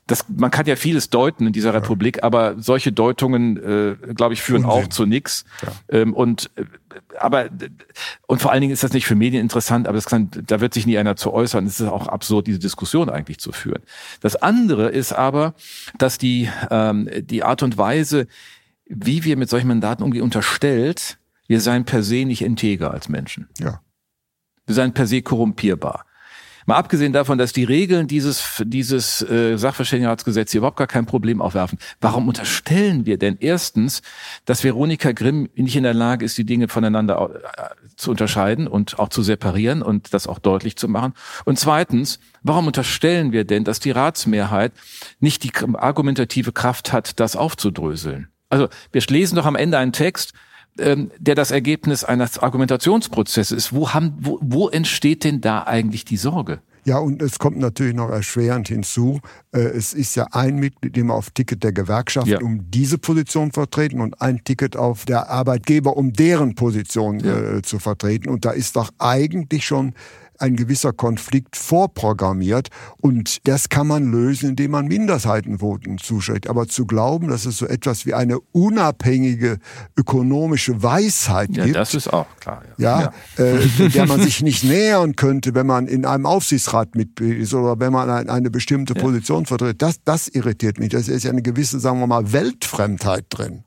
das, 0.08 0.26
man 0.30 0.52
kann 0.52 0.66
ja 0.66 0.76
vieles 0.76 1.10
deuten 1.10 1.48
in 1.48 1.54
dieser 1.54 1.74
Republik, 1.74 2.24
aber 2.24 2.56
solche 2.58 2.92
Deutungen, 2.92 3.58
äh, 3.58 4.14
glaube 4.14 4.34
ich, 4.34 4.42
führen 4.42 4.66
Unsinn. 4.66 4.84
auch 4.84 4.88
zu 4.90 5.06
nichts. 5.06 5.46
Ähm, 5.90 6.14
und 6.14 6.52
äh, 6.56 6.64
aber 7.20 7.50
und 8.28 8.42
vor 8.42 8.52
allen 8.52 8.62
Dingen 8.62 8.72
ist 8.74 8.84
das 8.84 8.94
nicht 8.94 9.06
für 9.06 9.16
Medien 9.16 9.42
interessant, 9.42 9.88
aber 9.88 9.96
das 9.96 10.06
kann, 10.06 10.30
da 10.48 10.62
wird 10.62 10.74
sich 10.74 10.86
nie 10.86 10.98
einer 10.98 11.18
zu 11.18 11.34
äußern. 11.34 11.66
Es 11.66 11.80
ist 11.82 11.88
auch 11.88 12.08
absurd, 12.08 12.48
diese 12.48 12.60
Diskussion 12.60 13.10
eigentlich 13.10 13.38
zu 13.40 13.52
führen. 13.52 13.82
Das 14.22 14.38
andere 14.38 14.90
ist 14.90 15.12
aber, 15.12 15.56
dass 15.98 16.18
die 16.18 16.50
ähm, 16.72 17.10
die 17.18 17.44
Art 17.44 17.64
und 17.64 17.78
Weise, 17.78 18.28
wie 18.86 19.24
wir 19.24 19.38
mit 19.38 19.50
solchen 19.50 19.68
Mandaten 19.68 20.04
umgehen, 20.04 20.24
unterstellt, 20.24 21.18
wir 21.48 21.62
seien 21.62 21.86
per 21.86 22.04
se 22.04 22.26
nicht 22.26 22.42
integer 22.42 22.92
als 22.92 23.10
Menschen. 23.10 23.48
ja. 23.60 23.82
Wir 24.68 24.74
seien 24.74 24.94
per 24.94 25.06
se 25.06 25.22
korrumpierbar. 25.22 26.06
Mal 26.68 26.78
abgesehen 26.78 27.14
davon, 27.14 27.38
dass 27.38 27.54
die 27.54 27.64
Regeln 27.64 28.08
dieses, 28.08 28.64
dieses 28.66 29.22
äh, 29.22 29.56
Sachverständigenratsgesetz 29.56 30.52
hier 30.52 30.60
überhaupt 30.60 30.78
gar 30.78 30.88
kein 30.88 31.06
Problem 31.06 31.40
aufwerfen. 31.40 31.78
Warum 32.02 32.28
unterstellen 32.28 33.06
wir 33.06 33.20
denn 33.20 33.38
erstens, 33.40 34.02
dass 34.46 34.64
Veronika 34.64 35.12
Grimm 35.12 35.48
nicht 35.54 35.76
in 35.76 35.84
der 35.84 35.94
Lage 35.94 36.26
ist, 36.26 36.40
die 36.40 36.44
Dinge 36.44 36.68
voneinander 36.68 37.30
äh, 37.30 37.96
zu 37.96 38.10
unterscheiden 38.10 38.68
und 38.68 38.98
auch 38.98 39.10
zu 39.10 39.22
separieren 39.22 39.84
und 39.84 40.16
das 40.16 40.26
auch 40.26 40.40
deutlich 40.40 40.76
zu 40.76 40.88
machen? 40.88 41.14
Und 41.46 41.60
zweitens, 41.60 42.20
warum 42.42 42.66
unterstellen 42.66 43.32
wir 43.32 43.46
denn, 43.46 43.64
dass 43.64 43.80
die 43.80 43.92
Ratsmehrheit 43.92 44.74
nicht 45.20 45.44
die 45.44 45.52
argumentative 45.76 46.52
Kraft 46.52 46.92
hat, 46.92 47.20
das 47.20 47.36
aufzudröseln? 47.36 48.30
Also 48.50 48.68
wir 48.92 49.02
lesen 49.10 49.36
doch 49.36 49.46
am 49.46 49.56
Ende 49.56 49.78
einen 49.78 49.94
Text, 49.94 50.34
ähm, 50.78 51.12
der 51.18 51.36
das 51.36 51.52
Ergebnis 51.52 52.04
eines 52.04 52.38
Argumentationsprozesses 52.38 53.58
ist. 53.58 53.74
Wo, 53.74 53.94
haben, 53.94 54.14
wo, 54.20 54.40
wo 54.42 54.70
entsteht 54.70 55.24
denn 55.24 55.42
da 55.42 55.64
eigentlich 55.64 56.06
die 56.06 56.18
Sorge? 56.18 56.60
Ja, 56.88 57.00
und 57.00 57.20
es 57.24 57.40
kommt 57.40 57.58
natürlich 57.58 57.96
noch 57.96 58.10
erschwerend 58.12 58.68
hinzu, 58.68 59.20
äh, 59.52 59.60
es 59.60 59.94
ist 59.94 60.14
ja 60.16 60.28
ein 60.32 60.58
Mitglied 60.58 60.96
immer 60.98 61.16
auf 61.16 61.32
Ticket 61.32 61.64
der 61.64 61.72
Gewerkschaft, 61.72 62.28
Ja. 62.28 62.40
um 62.42 62.70
diese 62.70 63.00
Position 63.00 63.52
vertreten 63.52 64.02
und 64.02 64.22
ein 64.22 64.44
Ticket 64.44 64.78
auf 64.78 65.06
der 65.06 65.30
Arbeitgeber, 65.32 65.98
um 65.98 66.14
deren 66.14 66.54
Position 66.54 67.24
äh, 67.24 67.64
zu 67.64 67.80
vertreten. 67.80 68.30
Und 68.30 68.46
da 68.46 68.52
ist 68.52 68.76
doch 68.76 68.92
eigentlich 69.00 69.66
schon 69.66 69.94
ein 70.40 70.56
gewisser 70.56 70.94
Konflikt 70.94 71.56
vorprogrammiert 71.56 72.70
und 72.98 73.48
das 73.48 73.70
kann 73.70 73.88
man 73.88 74.12
lösen, 74.12 74.50
indem 74.50 74.72
man 74.72 74.88
Minderheitenvoten 74.88 75.98
zuschreibt. 75.98 76.48
Aber 76.48 76.68
zu 76.68 76.86
glauben, 76.86 77.28
dass 77.28 77.46
es 77.46 77.58
so 77.58 77.66
etwas 77.66 78.06
wie 78.06 78.14
eine 78.14 78.40
unabhängige 78.52 79.60
ökonomische 79.98 80.82
Weisheit 80.82 81.50
Ja, 81.56 81.66
gibt, 81.66 81.76
das 81.76 81.94
ist 81.94 82.12
auch 82.12 82.28
klar. 82.40 82.64
ja, 82.78 83.14
Äh, 83.38 83.90
der 83.90 84.06
man 84.08 84.22
sich 84.26 84.42
nicht 84.42 84.64
nähern 84.64 85.16
könnte, 85.16 85.54
wenn 85.56 85.68
man 85.68 85.88
in 85.88 86.06
einem 86.06 86.26
Aufsichtsrat 86.26 86.96
Mitglied 86.96 87.40
ist 87.40 87.54
oder 87.54 87.80
wenn 87.80 87.94
man 87.94 88.10
ein, 88.10 88.30
eine 88.30 88.50
bestimmte 88.50 88.94
Position 88.94 89.46
vertritt. 89.46 89.82
Das, 89.82 90.02
das 90.04 90.28
irritiert 90.28 90.80
mich. 90.80 90.90
Das 90.90 91.08
ist 91.08 91.24
ja 91.24 91.32
eine 91.32 91.42
gewisse, 91.42 91.80
sagen 91.80 92.00
wir 92.00 92.08
mal, 92.08 92.32
Weltfremdheit 92.32 93.26
drin. 93.30 93.64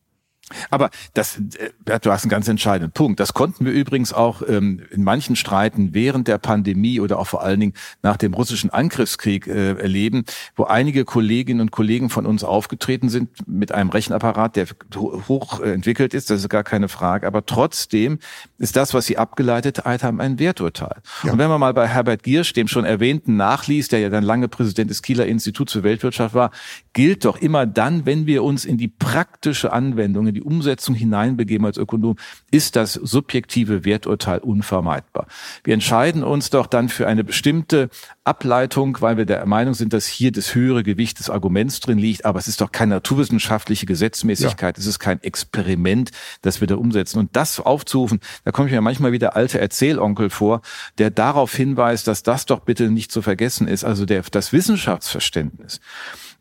Aber 0.71 0.91
das, 1.15 1.39
äh, 1.39 1.71
Bert, 1.85 2.07
du 2.07 2.13
hast 2.13 2.25
einen 2.25 2.31
ganz 2.31 2.49
entscheidenden 2.49 2.93
Punkt. 2.93 3.21
Das 3.21 3.35
konnten 3.35 3.65
wir 3.65 3.73
übrigens 3.73 4.13
auch 4.13 4.43
ähm, 4.47 4.83
in 4.91 5.05
manchen 5.05 5.37
Streiten 5.37 5.95
während 5.95 6.29
der 6.29 6.39
Pandemie 6.39 7.01
oder 7.01 7.19
auch 7.19 7.27
vor 7.27 7.43
allen 7.43 7.61
Dingen 7.61 7.75
nach 8.03 8.17
dem 8.17 8.35
russischen 8.35 8.71
Angriffskrieg 8.71 9.47
äh, 9.47 9.75
erleben, 9.75 10.25
wo 10.57 10.65
einige 10.65 11.05
Kolleginnen 11.05 11.61
und 11.61 11.71
Kollegen 11.71 12.11
von 12.11 12.27
uns 12.27 12.45
aufgetreten 12.45 13.09
sind 13.09 13.31
mit 13.47 13.73
einem 13.73 13.91
Rechenapparat, 13.91 14.57
der 14.57 14.67
ho- 14.95 15.23
hoch 15.29 15.61
entwickelt 15.61 16.15
ist, 16.15 16.31
das 16.31 16.41
ist 16.41 16.49
gar 16.49 16.65
keine 16.65 16.89
Frage. 16.89 17.27
Aber 17.27 17.45
trotzdem 17.45 18.19
ist 18.59 18.77
das, 18.77 18.95
was 18.95 19.07
sie 19.07 19.19
abgeleitet 19.19 19.85
haben, 19.85 20.21
ein 20.21 20.39
Werturteil. 20.39 21.03
Ja. 21.25 21.33
Und 21.33 21.39
wenn 21.39 21.49
man 21.49 21.61
mal 21.61 21.75
bei 21.75 21.87
Herbert 21.87 22.23
Giersch, 22.23 22.53
dem 22.53 22.69
schon 22.69 22.85
erwähnten, 22.85 23.37
nachliest, 23.37 23.93
der 23.93 24.01
ja 24.01 24.09
dann 24.09 24.25
lange 24.25 24.49
Präsident 24.49 24.91
des 24.91 25.03
Kieler 25.03 25.27
Instituts 25.27 25.73
für 25.73 25.83
Weltwirtschaft 25.83 26.35
war, 26.35 26.51
gilt 26.93 27.25
doch 27.25 27.37
immer 27.37 27.67
dann, 27.67 28.07
wenn 28.07 28.27
wir 28.27 28.43
uns 28.43 28.65
in 28.65 28.79
die 28.79 28.89
praktische 28.89 29.73
Anwendung, 29.73 30.27
in 30.27 30.38
die 30.39 30.43
Umsetzung 30.43 30.95
hineinbegeben 30.95 31.67
als 31.67 31.79
Ökonom, 31.79 32.17
ist 32.53 32.77
das 32.77 32.93
subjektive 32.95 33.85
Werturteil 33.85 34.39
unvermeidbar. 34.39 35.27
Wir 35.65 35.75
entscheiden 35.75 36.23
uns 36.23 36.51
doch 36.51 36.67
dann 36.67 36.89
für 36.89 37.09
eine 37.09 37.25
bestimmte 37.25 37.91
Ableitung, 38.23 38.99
weil 39.01 39.17
wir 39.17 39.25
der 39.25 39.45
Meinung 39.47 39.75
sind, 39.75 39.93
dass 39.93 40.07
hier 40.07 40.31
das 40.31 40.55
höhere 40.55 40.85
Gewicht 40.85 41.19
des 41.19 41.29
Arguments 41.29 41.81
drin 41.81 41.99
liegt, 41.99 42.25
aber 42.25 42.39
es 42.39 42.47
ist 42.47 42.61
doch 42.61 42.71
keine 42.71 42.95
naturwissenschaftliche 42.95 43.87
Gesetzmäßigkeit, 43.87 44.79
es 44.79 44.87
ist 44.87 45.01
kein 45.01 45.21
Experiment, 45.25 46.13
das 46.43 46.61
wir 46.61 46.69
da 46.69 46.77
umsetzen. 46.77 47.19
Und 47.19 47.35
das 47.35 47.59
aufzurufen, 47.59 48.21
da 48.45 48.53
komme 48.53 48.69
ich 48.69 48.75
mir 48.75 48.81
manchmal 48.81 49.11
wieder 49.11 49.35
alte 49.35 49.59
Erzählonkel 49.59 50.31
vor, 50.31 50.63
der 50.99 51.11
darauf 51.11 51.53
hinweist, 51.53 52.07
dass 52.07 52.23
das 52.23 52.47
doch 52.47 52.61
bitte 52.61 52.91
nicht 52.91 53.11
zu 53.11 53.23
vergessen 53.23 53.67
ist, 53.67 53.83
also 53.83 54.07
der, 54.07 54.23
das 54.31 54.53
Wissenschaftsverständnis. 54.53 55.81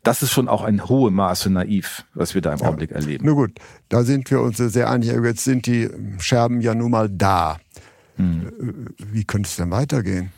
Das 0.02 0.22
ist 0.22 0.30
schon 0.30 0.48
auch 0.48 0.62
ein 0.62 0.88
hohe 0.88 1.10
Maße 1.10 1.50
naiv, 1.50 2.04
was 2.14 2.34
wir 2.34 2.40
da 2.40 2.54
im 2.54 2.62
Augenblick 2.62 2.92
erleben. 2.92 3.26
Nur 3.26 3.34
gut, 3.34 3.52
da 3.88 4.04
sind 4.04 4.30
wir 4.30 4.40
uns 4.40 4.56
sehr 4.58 4.90
einig. 4.90 5.10
Jetzt 5.10 5.44
sind 5.44 5.66
die 5.66 5.90
Scherben 6.18 6.60
ja 6.60 6.74
nun 6.74 6.90
mal 6.90 7.08
da. 7.10 7.58
Hm. 8.16 8.46
Äh, 8.46 9.04
Wie 9.12 9.24
könnte 9.24 9.48
es 9.48 9.56
denn 9.56 9.70
weitergehen? 9.70 10.32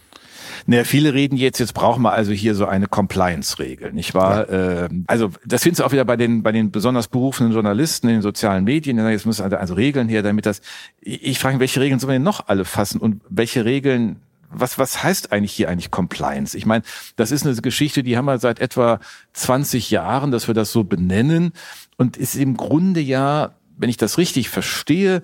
Naja, 0.67 0.85
viele 0.85 1.15
reden 1.15 1.37
jetzt, 1.37 1.59
jetzt 1.59 1.75
brauchen 1.75 2.03
wir 2.03 2.13
also 2.13 2.33
hier 2.33 2.55
so 2.55 2.67
eine 2.67 2.87
Compliance-Regel, 2.87 3.93
nicht 3.93 4.15
wahr? 4.15 4.49
Ähm, 4.49 5.05
also 5.07 5.31
das 5.45 5.63
findest 5.63 5.81
du 5.81 5.85
auch 5.85 5.93
wieder 5.93 6.05
bei 6.05 6.17
den 6.17 6.43
bei 6.43 6.53
den 6.53 6.71
besonders 6.71 7.09
berufenen 7.09 7.53
Journalisten 7.53 8.09
in 8.09 8.15
den 8.17 8.23
sozialen 8.23 8.65
Medien. 8.65 8.99
Ja, 8.99 9.09
Jetzt 9.11 9.27
müssen 9.27 9.43
also, 9.43 9.57
also 9.57 9.75
Regeln 9.75 10.09
her, 10.09 10.23
damit 10.23 10.47
das. 10.47 10.61
Ich 11.01 11.25
ich 11.25 11.39
frage 11.39 11.55
mich, 11.55 11.61
welche 11.61 11.81
Regeln 11.81 12.01
sollen 12.01 12.11
wir 12.11 12.15
denn 12.15 12.23
noch 12.23 12.49
alle 12.49 12.65
fassen 12.65 13.01
und 13.01 13.23
welche 13.29 13.65
Regeln 13.65 14.17
was, 14.51 14.79
was 14.79 15.03
heißt 15.03 15.33
eigentlich 15.33 15.53
hier 15.53 15.69
eigentlich 15.69 15.91
Compliance? 15.91 16.57
Ich 16.57 16.67
meine, 16.67 16.83
das 17.17 17.31
ist 17.31 17.47
eine 17.47 17.55
Geschichte, 17.57 18.03
die 18.03 18.17
haben 18.17 18.27
wir 18.27 18.39
seit 18.39 18.59
etwa 18.61 19.01
20 19.33 19.91
Jahren, 19.91 20.31
dass 20.31 20.47
wir 20.49 20.55
das 20.55 20.73
so 20.73 20.85
benennen 20.85 21.53
und 21.97 22.17
ist 22.17 22.35
im 22.35 22.57
Grunde 22.57 23.01
ja, 23.01 23.53
wenn 23.77 23.91
ich 23.91 23.97
das 23.97 24.19
richtig 24.19 24.49
verstehe, 24.49 25.23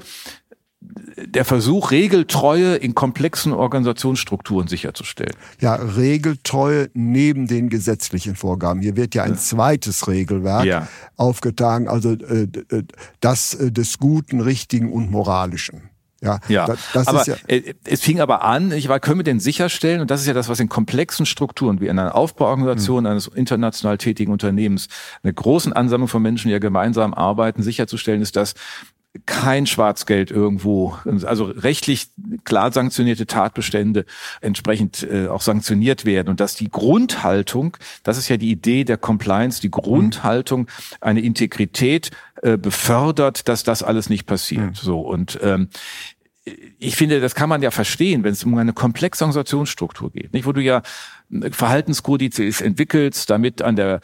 der 0.81 1.45
Versuch, 1.45 1.91
Regeltreue 1.91 2.77
in 2.77 2.95
komplexen 2.95 3.53
Organisationsstrukturen 3.53 4.69
sicherzustellen. 4.69 5.35
Ja, 5.61 5.75
Regeltreue 5.75 6.91
neben 6.95 7.47
den 7.47 7.69
gesetzlichen 7.71 8.37
Vorgaben. 8.37 8.81
Hier 8.81 8.97
wird 8.97 9.15
ja 9.15 9.25
ein 9.25 9.37
zweites 9.37 10.07
Regelwerk 10.07 10.65
Ja. 10.65 10.89
aufgetragen, 11.17 11.89
also 11.89 12.13
äh, 12.13 12.43
äh, 12.71 12.85
das 13.21 13.55
äh, 13.55 13.73
des 13.73 13.99
Guten, 13.99 14.41
Richtigen 14.41 14.93
und 14.93 15.11
Moralischen. 15.11 15.91
Ja, 16.27 16.41
Ja, 16.49 16.67
das, 16.67 16.79
das 16.93 17.07
aber 17.07 17.21
ist 17.21 17.27
ja, 17.29 17.37
äh, 17.47 17.75
es 17.85 18.01
fing 18.01 18.21
aber 18.21 18.43
an, 18.43 18.73
ich 18.73 18.89
war, 18.89 19.01
können 19.01 19.19
wir 19.21 19.25
denn 19.25 19.41
sicherstellen, 19.41 20.01
und 20.01 20.11
das 20.11 20.21
ist 20.21 20.27
ja 20.27 20.35
das, 20.35 20.49
was 20.49 20.61
in 20.61 20.69
komplexen 20.69 21.27
Strukturen 21.27 21.81
wie 21.81 21.87
in 21.87 21.99
einer 21.99 22.15
Aufbauorganisation 22.15 23.05
Hm. 23.05 23.11
eines 23.11 23.27
international 23.29 23.99
tätigen 23.99 24.33
Unternehmens, 24.33 24.89
einer 25.23 25.33
großen 25.33 25.73
Ansammlung 25.73 26.09
von 26.09 26.23
Menschen, 26.23 26.49
die 26.49 26.53
ja 26.53 26.59
gemeinsam 26.59 27.15
arbeiten, 27.15 27.63
sicherzustellen 27.63 28.23
ist, 28.23 28.37
dass 28.37 28.55
kein 29.25 29.67
Schwarzgeld 29.67 30.31
irgendwo, 30.31 30.97
also 31.25 31.47
rechtlich 31.47 32.09
klar 32.45 32.73
sanktionierte 32.73 33.27
Tatbestände 33.27 34.05
entsprechend 34.41 35.07
äh, 35.11 35.29
auch 35.29 35.41
sanktioniert 35.41 36.05
werden 36.05 36.29
und 36.29 36.41
dass 36.41 36.55
die 36.55 36.69
Grundhaltung, 36.69 37.77
das 38.03 38.19
ist 38.19 38.29
ja 38.29 38.37
die 38.37 38.51
Idee 38.51 38.85
der 38.85 38.99
Compliance, 38.99 39.61
die 39.61 39.71
Grundhaltung, 39.71 40.67
eine 41.01 41.21
Integrität 41.21 42.11
äh, 42.43 42.59
befördert, 42.59 43.49
dass 43.49 43.63
das 43.63 43.83
alles 43.83 44.11
nicht 44.11 44.27
passiert. 44.27 44.67
Mhm. 44.67 44.75
So 44.75 45.01
und 45.01 45.39
ähm, 45.43 45.69
ich 46.79 46.95
finde, 46.95 47.21
das 47.21 47.35
kann 47.35 47.49
man 47.49 47.61
ja 47.61 47.73
verstehen, 47.73 48.23
wenn 48.23 48.33
es 48.33 48.45
um 48.45 48.57
eine 48.57 48.73
komplexe 48.73 49.25
Organisationsstruktur 49.25 50.13
geht, 50.13 50.33
nicht, 50.33 50.47
wo 50.47 50.53
du 50.53 50.63
ja 50.63 50.83
Verhaltenskodizes 51.51 52.61
entwickelst, 52.61 53.29
damit 53.31 53.63
an 53.63 53.75
der 53.75 54.01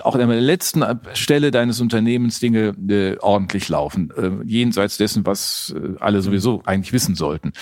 auch 0.00 0.14
an 0.14 0.28
der 0.28 0.40
letzten 0.40 0.84
Stelle 1.14 1.50
deines 1.50 1.80
Unternehmens 1.80 2.40
Dinge 2.40 2.74
äh, 2.88 3.16
ordentlich 3.20 3.68
laufen, 3.70 4.12
äh, 4.16 4.44
jenseits 4.44 4.98
dessen, 4.98 5.24
was 5.24 5.74
äh, 5.76 5.94
alle 5.98 6.20
sowieso 6.20 6.62
eigentlich 6.66 6.92
wissen 6.92 7.14
sollten. 7.14 7.52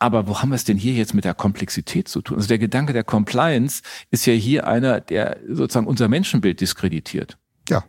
Aber 0.00 0.26
wo 0.26 0.40
haben 0.40 0.50
wir 0.50 0.56
es 0.56 0.64
denn 0.64 0.76
hier 0.76 0.94
jetzt 0.94 1.14
mit 1.14 1.24
der 1.24 1.34
Komplexität 1.34 2.08
zu 2.08 2.22
tun? 2.22 2.36
Also 2.36 2.48
der 2.48 2.58
Gedanke 2.58 2.92
der 2.92 3.04
Compliance 3.04 3.82
ist 4.10 4.26
ja 4.26 4.32
hier 4.32 4.66
einer, 4.66 5.00
der 5.00 5.38
sozusagen 5.48 5.86
unser 5.86 6.08
Menschenbild 6.08 6.60
diskreditiert. 6.60 7.36
Ja, 7.68 7.84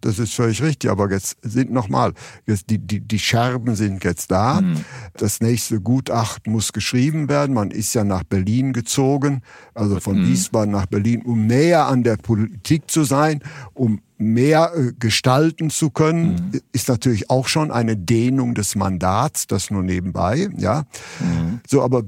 das 0.00 0.18
ist 0.18 0.34
völlig 0.34 0.62
richtig, 0.62 0.90
aber 0.90 1.10
jetzt 1.10 1.36
sind 1.42 1.70
nochmal, 1.70 2.12
die, 2.46 2.78
die, 2.78 3.00
die 3.00 3.18
Scherben 3.18 3.74
sind 3.76 4.04
jetzt 4.04 4.30
da. 4.30 4.60
Mhm. 4.60 4.84
Das 5.14 5.40
nächste 5.40 5.80
Gutachten 5.80 6.52
muss 6.52 6.72
geschrieben 6.72 7.28
werden. 7.28 7.54
Man 7.54 7.70
ist 7.70 7.94
ja 7.94 8.04
nach 8.04 8.24
Berlin 8.24 8.72
gezogen, 8.72 9.42
also 9.74 10.00
von 10.00 10.20
mhm. 10.20 10.28
Wiesbaden 10.28 10.72
nach 10.72 10.86
Berlin, 10.86 11.22
um 11.22 11.46
näher 11.46 11.86
an 11.86 12.02
der 12.02 12.16
Politik 12.16 12.90
zu 12.90 13.04
sein, 13.04 13.40
um 13.74 14.00
mehr 14.16 14.72
äh, 14.74 14.92
gestalten 14.98 15.70
zu 15.70 15.90
können, 15.90 16.50
mhm. 16.52 16.60
ist 16.72 16.88
natürlich 16.88 17.30
auch 17.30 17.48
schon 17.48 17.70
eine 17.70 17.96
Dehnung 17.96 18.54
des 18.54 18.74
Mandats, 18.76 19.46
das 19.46 19.70
nur 19.70 19.82
nebenbei, 19.82 20.48
ja. 20.56 20.84
Mhm. 21.20 21.60
So, 21.66 21.82
aber 21.82 22.02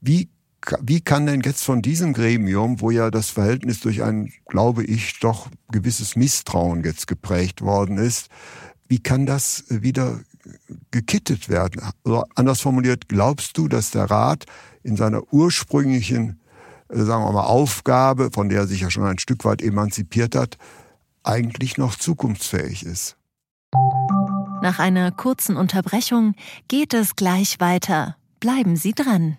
wie 0.00 0.28
wie 0.80 1.00
kann 1.00 1.26
denn 1.26 1.40
jetzt 1.40 1.64
von 1.64 1.82
diesem 1.82 2.12
Gremium, 2.12 2.80
wo 2.80 2.90
ja 2.90 3.10
das 3.10 3.30
Verhältnis 3.30 3.80
durch 3.80 4.02
ein, 4.02 4.32
glaube 4.46 4.84
ich, 4.84 5.18
doch 5.20 5.48
gewisses 5.70 6.16
Misstrauen 6.16 6.84
jetzt 6.84 7.06
geprägt 7.06 7.62
worden 7.62 7.98
ist, 7.98 8.28
wie 8.88 9.00
kann 9.00 9.26
das 9.26 9.64
wieder 9.68 10.20
gekittet 10.90 11.48
werden? 11.48 11.82
Also 12.04 12.24
anders 12.34 12.60
formuliert, 12.60 13.08
glaubst 13.08 13.56
du, 13.58 13.68
dass 13.68 13.90
der 13.90 14.10
Rat 14.10 14.44
in 14.82 14.96
seiner 14.96 15.32
ursprünglichen, 15.32 16.40
äh, 16.88 17.02
sagen 17.02 17.24
wir 17.24 17.32
mal, 17.32 17.44
Aufgabe, 17.44 18.30
von 18.32 18.48
der 18.48 18.60
er 18.60 18.66
sich 18.66 18.80
ja 18.80 18.90
schon 18.90 19.04
ein 19.04 19.18
Stück 19.18 19.44
weit 19.44 19.62
emanzipiert 19.62 20.34
hat, 20.34 20.58
eigentlich 21.22 21.78
noch 21.78 21.96
zukunftsfähig 21.96 22.84
ist? 22.84 23.16
Nach 24.62 24.78
einer 24.78 25.10
kurzen 25.10 25.56
Unterbrechung 25.56 26.34
geht 26.68 26.94
es 26.94 27.16
gleich 27.16 27.58
weiter. 27.58 28.16
Bleiben 28.38 28.76
Sie 28.76 28.92
dran. 28.92 29.38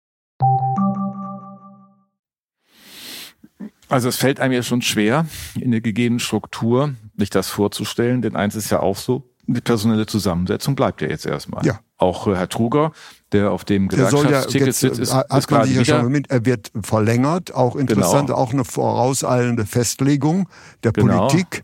Also 3.91 4.07
es 4.07 4.15
fällt 4.15 4.39
einem 4.39 4.53
ja 4.53 4.63
schon 4.63 4.81
schwer, 4.81 5.25
in 5.59 5.71
der 5.71 5.81
gegebenen 5.81 6.19
Struktur 6.19 6.95
sich 7.17 7.29
das 7.29 7.49
vorzustellen, 7.49 8.21
denn 8.21 8.37
eins 8.37 8.55
ist 8.55 8.69
ja 8.69 8.79
auch 8.79 8.95
so, 8.95 9.31
die 9.47 9.59
personelle 9.59 10.05
Zusammensetzung 10.05 10.75
bleibt 10.75 11.01
ja 11.01 11.09
jetzt 11.09 11.25
erstmal. 11.25 11.65
Ja. 11.65 11.81
Auch 11.97 12.27
äh, 12.27 12.35
Herr 12.35 12.47
Truger, 12.47 12.93
der 13.33 13.51
auf 13.51 13.65
dem 13.65 13.89
Gewerkschaftsticket 13.89 14.75
sitzt, 14.75 14.99
ist, 14.99 15.13
hat 15.13 15.25
ist 15.37 15.51
man 15.51 15.67
sich 15.67 15.75
ja 15.75 15.83
schon 15.83 16.11
mit, 16.11 16.29
er 16.31 16.45
wird 16.45 16.71
verlängert, 16.81 17.53
auch 17.53 17.75
interessant, 17.75 18.27
genau. 18.27 18.39
auch 18.39 18.53
eine 18.53 18.63
vorauseilende 18.63 19.65
Festlegung 19.65 20.47
der 20.83 20.93
genau. 20.93 21.27
Politik. 21.27 21.63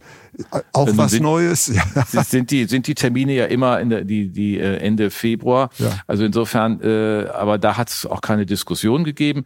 Auch 0.73 0.89
was 0.91 1.11
sind, 1.11 1.23
Neues. 1.23 1.67
Ja. 2.13 2.23
Sind 2.23 2.51
die 2.51 2.65
sind 2.65 2.85
die 2.87 2.95
Termine 2.95 3.33
ja 3.33 3.45
immer 3.45 3.79
in 3.79 3.89
der, 3.89 4.03
die 4.03 4.27
die 4.29 4.59
äh, 4.59 4.77
Ende 4.77 5.09
Februar. 5.09 5.69
Ja. 5.77 5.99
Also 6.07 6.25
insofern, 6.25 6.81
äh, 6.81 7.27
aber 7.33 7.57
da 7.57 7.77
hat 7.77 7.89
es 7.89 8.05
auch 8.05 8.19
keine 8.21 8.45
Diskussion 8.45 9.03
gegeben. 9.03 9.45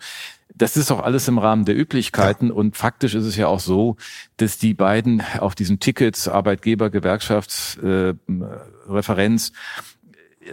Das 0.54 0.76
ist 0.78 0.92
auch 0.92 1.02
alles 1.02 1.28
im 1.28 1.38
Rahmen 1.38 1.66
der 1.66 1.78
Üblichkeiten 1.78 2.48
ja. 2.50 2.54
und 2.54 2.76
faktisch 2.76 3.16
ist 3.16 3.26
es 3.26 3.38
ja 3.38 3.48
auch 3.48 3.62
so, 3.62 3.96
dass 4.38 4.58
die 4.58 4.74
beiden 4.74 5.24
auf 5.40 5.56
diesen 5.56 5.80
Tickets 5.80 6.28
Arbeitgeber, 6.28 6.90
Gewerkschaftsreferenz 6.90 9.50
äh, 9.50 9.52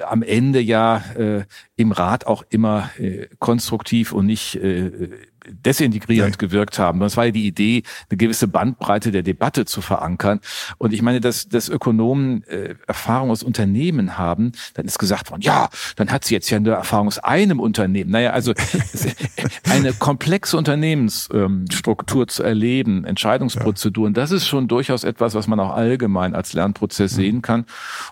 am 0.03 0.23
Ende 0.23 0.61
ja 0.61 1.03
äh, 1.17 1.45
im 1.77 1.93
Rat 1.93 2.27
auch 2.27 2.45
immer 2.51 2.91
äh, 2.99 3.29
konstruktiv 3.39 4.13
und 4.13 4.27
nicht 4.27 4.57
äh, 4.57 5.09
desintegrierend 5.51 6.37
ja. 6.37 6.39
gewirkt 6.39 6.79
haben. 6.79 7.01
Das 7.01 7.17
war 7.17 7.27
ja 7.27 7.31
die 7.31 7.47
Idee, 7.47 7.83
eine 8.11 8.17
gewisse 8.17 8.49
Bandbreite 8.49 9.11
der 9.11 9.23
Debatte 9.23 9.65
zu 9.65 9.81
verankern. 9.81 10.41
Und 10.79 10.93
ich 10.93 11.03
meine, 11.03 11.21
dass, 11.21 11.49
dass 11.49 11.69
Ökonomen 11.69 12.45
äh, 12.45 12.75
Erfahrung 12.87 13.31
aus 13.31 13.43
Unternehmen 13.43 14.19
haben, 14.19 14.53
dann 14.75 14.87
ist 14.87 14.99
gesagt 14.99 15.31
worden, 15.31 15.43
ja, 15.43 15.69
dann 15.97 16.11
hat 16.11 16.25
sie 16.25 16.35
jetzt 16.35 16.51
ja 16.51 16.57
eine 16.57 16.71
Erfahrung 16.71 17.09
aus 17.09 17.19
einem 17.19 17.61
Unternehmen. 17.61 18.11
Naja, 18.11 18.31
also 18.31 18.53
eine 19.71 19.93
komplexe 19.93 20.57
Unternehmensstruktur 20.57 22.23
ähm, 22.23 22.29
zu 22.29 22.43
erleben, 22.43 23.05
Entscheidungsprozeduren, 23.05 24.15
ja. 24.15 24.21
das 24.21 24.31
ist 24.31 24.47
schon 24.47 24.69
durchaus 24.69 25.05
etwas, 25.05 25.35
was 25.35 25.47
man 25.47 25.61
auch 25.61 25.75
allgemein 25.75 26.35
als 26.35 26.53
Lernprozess 26.53 27.13
mhm. 27.13 27.17
sehen 27.17 27.43
kann. 27.43 27.65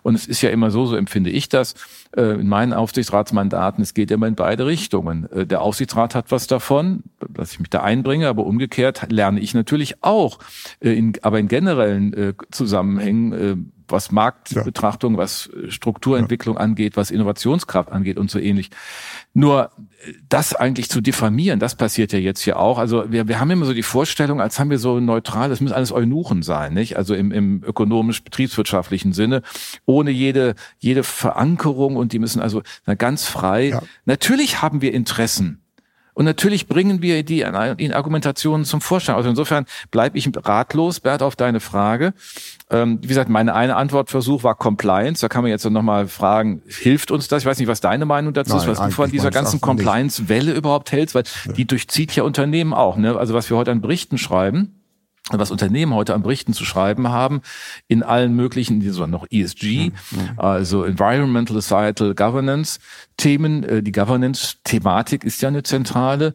Und 0.03 0.15
es 0.15 0.27
ist 0.27 0.43
ja 0.43 0.51
immer 0.51 0.71
so, 0.71 0.87
so 0.87 0.97
empfinde 0.97 1.31
ich 1.31 1.49
das, 1.49 1.75
in 2.17 2.49
meinen 2.49 2.73
Aufsichtsratsmandaten, 2.73 3.83
es 3.83 3.95
geht 3.95 4.11
immer 4.11 4.27
in 4.27 4.35
beide 4.35 4.67
Richtungen. 4.67 5.31
Äh, 5.31 5.47
der 5.47 5.61
Aufsichtsrat 5.61 6.15
hat 6.15 6.31
was 6.31 6.47
davon, 6.47 7.03
dass 7.29 7.53
ich 7.53 7.61
mich 7.61 7.71
da 7.71 7.83
einbringe, 7.83 8.29
aber 8.29 8.47
umgekehrt 8.47 9.11
lerne 9.11 9.41
ich 9.41 9.55
natürlich 9.55 10.03
auch, 10.03 10.39
äh, 10.81 10.93
in, 10.93 11.13
aber 11.23 11.39
in 11.39 11.49
generellen 11.49 12.35
Zusammenhängen, 12.51 13.73
was 13.89 14.11
Marktbetrachtung, 14.11 15.17
was 15.17 15.51
Strukturentwicklung 15.69 16.57
ja. 16.57 16.61
angeht, 16.61 16.97
was 16.97 17.11
Innovationskraft 17.11 17.91
angeht 17.91 18.19
und 18.19 18.31
so 18.31 18.39
ähnlich. 18.39 18.71
Nur 19.35 19.71
das 20.29 20.55
eigentlich 20.55 20.89
zu 20.89 21.01
diffamieren, 21.01 21.59
das 21.59 21.75
passiert 21.75 22.13
ja 22.13 22.19
jetzt 22.19 22.41
hier 22.41 22.59
auch. 22.59 22.79
Also 22.79 23.11
wir, 23.11 23.29
wir 23.29 23.41
haben 23.41 23.51
immer 23.51 23.67
so 23.67 23.75
die 23.75 23.83
Vorstellung, 23.83 24.41
als 24.41 24.59
haben 24.59 24.71
wir 24.71 24.79
so 24.79 25.01
neutral, 25.01 25.49
das 25.49 25.61
müssen 25.61 25.75
alles 25.75 25.93
Eunuchen 25.93 26.43
sein, 26.43 26.75
nicht? 26.75 26.97
Also 26.97 27.15
im, 27.15 27.33
im 27.33 27.63
ökonomisch-betriebswirtschaftlichen 27.65 29.13
Sinne, 29.13 29.43
ohne 29.85 30.11
jede, 30.11 30.55
jede 30.79 31.03
Verankerung 31.03 31.97
und 31.97 32.13
die 32.13 32.19
müssen 32.19 32.41
also 32.41 32.63
ganz 32.99 33.27
frei. 33.27 33.69
Ja. 33.69 33.83
Natürlich 34.05 34.63
haben 34.63 34.81
wir 34.81 34.93
Interessen 34.93 35.61
und 36.17 36.25
natürlich 36.25 36.67
bringen 36.67 37.03
wir 37.03 37.23
die 37.25 37.43
in 37.43 37.93
Argumentationen 37.93 38.65
zum 38.65 38.81
Vorschein. 38.81 39.17
Also 39.17 39.29
insofern 39.29 39.67
bleibe 39.91 40.17
ich 40.17 40.27
ratlos, 40.35 41.01
Bert, 41.01 41.21
auf 41.21 41.37
deine 41.37 41.61
Frage. 41.61 42.15
Ähm, 42.71 43.01
wie 43.03 43.09
gesagt, 43.09 43.29
meine 43.29 43.55
eine 43.55 43.77
Antwortversuch 43.77 44.43
war 44.43 44.55
Compliance. 44.55 45.21
Da 45.21 45.29
kann 45.29 45.43
man 45.43 45.51
jetzt 45.51 45.69
nochmal 45.69 46.09
fragen, 46.09 46.63
hilft 46.67 47.11
uns 47.11 47.29
das? 47.29 47.43
Ich 47.43 47.47
weiß 47.47 47.59
nicht, 47.59 47.69
was 47.69 47.83
deine 47.83 48.07
Meinung 48.07 48.33
dazu 48.33 48.53
Nein, 48.55 48.61
ist, 48.61 48.67
was 48.67 48.79
du 48.79 48.93
von 48.93 49.11
dieser 49.11 49.31
ganzen 49.31 49.61
Compliance-Welle 49.61 50.55
überhaupt 50.55 50.91
hältst, 50.91 51.15
weil 51.15 51.25
ja. 51.45 51.53
die 51.53 51.67
durchzieht 51.67 52.17
ja 52.17 52.23
Unternehmen 52.23 52.73
auch. 52.73 52.97
Ne? 52.97 53.15
Also 53.15 53.35
was 53.35 53.51
wir 53.51 53.59
heute 53.59 53.73
an 53.73 53.83
Berichten 53.83 54.17
schreiben, 54.17 54.86
was 55.31 55.51
Unternehmen 55.51 55.93
heute 55.95 56.15
an 56.15 56.23
Berichten 56.23 56.53
zu 56.53 56.65
schreiben 56.65 57.09
haben, 57.09 57.41
in 57.89 58.03
allen 58.03 58.35
möglichen, 58.35 58.81
die 58.81 58.91
so 58.91 59.07
noch 59.07 59.27
ESG, 59.31 59.91
also 60.37 60.85
Environmental 60.85 61.61
Societal 61.61 62.15
Governance 62.15 62.79
Themen. 63.17 63.65
Äh, 63.65 63.83
die 63.83 63.93
Governance-Thematik 63.93 65.25
ist 65.25 65.43
ja 65.43 65.49
eine 65.49 65.63
zentrale. 65.63 66.35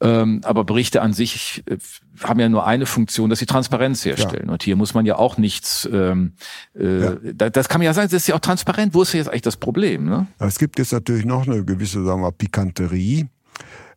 Ähm, 0.00 0.42
aber 0.44 0.62
Berichte 0.62 1.02
an 1.02 1.12
sich 1.12 1.64
äh, 1.66 1.76
haben 2.22 2.38
ja 2.38 2.48
nur 2.48 2.66
eine 2.66 2.86
Funktion, 2.86 3.30
dass 3.30 3.40
sie 3.40 3.46
Transparenz 3.46 4.04
herstellen. 4.04 4.46
Ja. 4.46 4.52
Und 4.52 4.62
hier 4.62 4.76
muss 4.76 4.94
man 4.94 5.06
ja 5.06 5.16
auch 5.16 5.38
nichts, 5.38 5.88
ähm, 5.92 6.34
äh, 6.78 7.02
ja. 7.02 7.50
das 7.50 7.68
kann 7.68 7.80
man 7.80 7.86
ja 7.86 7.94
sagen, 7.94 8.08
das 8.08 8.22
ist 8.22 8.28
ja 8.28 8.36
auch 8.36 8.40
transparent. 8.40 8.94
Wo 8.94 9.02
ist 9.02 9.12
jetzt 9.12 9.28
eigentlich 9.28 9.42
das 9.42 9.56
Problem? 9.56 10.04
Ne? 10.04 10.28
Es 10.38 10.58
gibt 10.58 10.78
jetzt 10.78 10.92
natürlich 10.92 11.24
noch 11.24 11.48
eine 11.48 11.64
gewisse, 11.64 12.04
sagen 12.04 12.22
wir, 12.22 12.30
Pikanterie. 12.30 13.26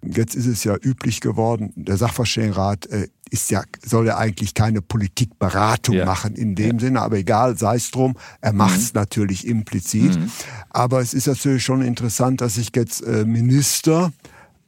Jetzt 0.03 0.35
ist 0.35 0.47
es 0.47 0.63
ja 0.63 0.75
üblich 0.81 1.21
geworden, 1.21 1.73
der 1.75 1.97
Sachverständigenrat 1.97 2.87
äh, 2.87 3.07
ist 3.29 3.49
ja, 3.51 3.63
soll 3.83 4.07
ja 4.07 4.17
eigentlich 4.17 4.53
keine 4.53 4.81
Politikberatung 4.81 5.95
ja. 5.95 6.05
machen 6.05 6.35
in 6.35 6.55
dem 6.55 6.77
ja. 6.77 6.79
Sinne, 6.79 7.01
aber 7.01 7.17
egal, 7.17 7.57
sei 7.57 7.75
es 7.75 7.91
drum, 7.91 8.17
er 8.41 8.51
macht 8.51 8.77
es 8.77 8.93
mhm. 8.93 8.99
natürlich 8.99 9.47
implizit. 9.47 10.19
Mhm. 10.19 10.31
Aber 10.69 11.01
es 11.01 11.13
ist 11.13 11.27
natürlich 11.27 11.63
schon 11.63 11.81
interessant, 11.81 12.41
dass 12.41 12.55
sich 12.55 12.71
jetzt 12.75 13.01
äh, 13.01 13.25
Minister 13.25 14.11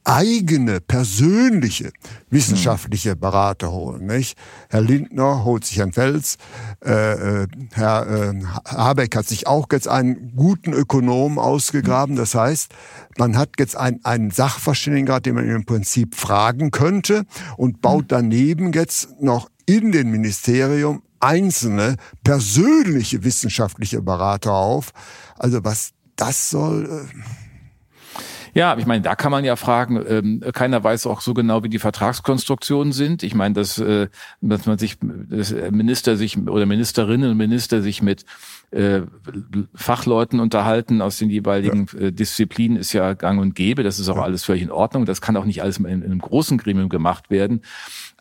eigene, 0.04 0.82
persönliche, 0.82 1.92
wissenschaftliche 2.30 3.16
Berater 3.16 3.72
holen. 3.72 4.06
Nicht? 4.06 4.38
Herr 4.70 4.82
Lindner 4.82 5.44
holt 5.44 5.66
sich 5.66 5.78
Herrn 5.78 5.94
Fels, 5.94 6.38
äh, 6.86 7.44
äh, 7.44 7.48
Herr 7.72 8.08
äh, 8.08 8.42
Habeck 8.66 9.16
hat 9.16 9.28
sich 9.28 9.48
auch 9.48 9.68
jetzt 9.72 9.88
einen 9.88 10.34
guten 10.36 10.74
Ökonom 10.74 11.39
ausgegraben. 11.39 12.16
Das 12.16 12.36
heißt, 12.36 12.74
man 13.18 13.38
hat 13.38 13.50
jetzt 13.60 13.78
einen, 13.78 14.04
einen 14.04 14.32
Sachverständigen, 14.32 15.22
den 15.22 15.36
man 15.36 15.50
im 15.50 15.66
Prinzip 15.66 16.16
fragen 16.16 16.72
könnte 16.72 17.26
und 17.58 17.82
baut 17.82 18.06
daneben 18.10 18.74
jetzt 18.74 19.22
noch 19.22 19.50
in 19.66 19.92
den 19.92 20.12
Ministerium 20.12 21.04
einzelne 21.22 21.96
persönliche 22.24 23.24
wissenschaftliche 23.24 24.02
Berater 24.02 24.52
auf. 24.52 24.92
Also 25.38 25.63
was 25.63 25.92
das 26.18 26.50
soll. 26.50 27.08
Äh 27.10 27.42
ja, 28.54 28.78
ich 28.78 28.86
meine, 28.86 29.02
da 29.02 29.16
kann 29.16 29.32
man 29.32 29.44
ja 29.44 29.56
fragen, 29.56 30.04
ähm, 30.08 30.44
keiner 30.54 30.84
weiß 30.84 31.08
auch 31.08 31.22
so 31.22 31.34
genau, 31.34 31.63
wie 31.63 31.70
die 31.70 31.80
Vertragskonstruktionen 31.80 32.94
sind. 32.94 33.24
Ich 33.24 33.34
meine, 33.34 33.56
dass, 33.56 33.80
äh, 33.80 34.08
dass 34.42 34.66
man 34.66 34.78
sich, 34.78 34.98
dass 35.02 35.52
Minister 35.72 36.18
sich 36.18 36.38
oder 36.38 36.66
Ministerinnen 36.66 37.32
und 37.32 37.38
Minister 37.38 37.82
sich 37.82 38.02
mit 38.02 38.26
Fachleuten 39.76 40.39
unterhalten 40.39 41.02
aus 41.02 41.17
den 41.17 41.30
jeweiligen 41.30 41.88
ja. 41.93 42.08
äh, 42.08 42.12
Disziplinen 42.12 42.78
ist 42.78 42.93
ja 42.93 43.13
gang 43.13 43.39
und 43.39 43.56
gäbe. 43.56 43.84
Das 43.84 43.99
ist 43.99 44.10
auch 44.10 44.17
ja. 44.17 44.23
alles 44.23 44.43
völlig 44.43 44.63
in 44.63 44.71
Ordnung. 44.71 45.06
Das 45.06 45.21
kann 45.21 45.38
auch 45.38 45.45
nicht 45.45 45.62
alles 45.62 45.78
in, 45.78 45.86
in 45.86 46.04
einem 46.04 46.19
großen 46.19 46.58
Gremium 46.58 46.89
gemacht 46.89 47.30
werden. 47.30 47.62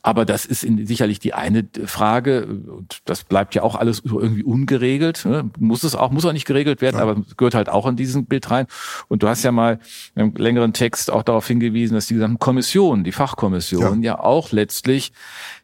Aber 0.05 0.25
das 0.25 0.45
ist 0.45 0.65
in, 0.65 0.85
sicherlich 0.85 1.21
die 1.21 1.33
eine 1.33 1.67
Frage. 1.87 2.47
Und 2.47 3.01
das 3.05 3.25
bleibt 3.25 3.55
ja 3.55 3.63
auch 3.63 3.77
alles 3.77 4.03
irgendwie 4.05 4.43
ungeregelt. 4.43 5.25
Ne? 5.25 5.49
Muss 5.59 5.85
es 5.85 5.95
auch, 5.95 6.11
muss 6.11 6.27
auch 6.27 6.33
nicht 6.33 6.45
geregelt 6.45 6.83
werden, 6.83 6.97
ja. 6.97 7.03
aber 7.03 7.23
gehört 7.37 7.55
halt 7.55 7.69
auch 7.69 7.87
in 7.87 7.97
diesen 7.97 8.27
Bild 8.27 8.51
rein. 8.51 8.67
Und 9.09 9.23
du 9.23 9.29
hast 9.29 9.45
ja 9.45 9.53
mal 9.53 9.79
im 10.15 10.35
längeren 10.35 10.73
Text 10.73 11.11
auch 11.11 11.23
darauf 11.23 11.47
hingewiesen, 11.47 11.95
dass 11.95 12.09
die 12.09 12.15
gesamten 12.15 12.41
Kommissionen, 12.41 13.05
die 13.05 13.13
Fachkommissionen 13.13 14.03
ja, 14.03 14.15
ja 14.15 14.21
auch 14.21 14.53
letztlich 14.53 15.13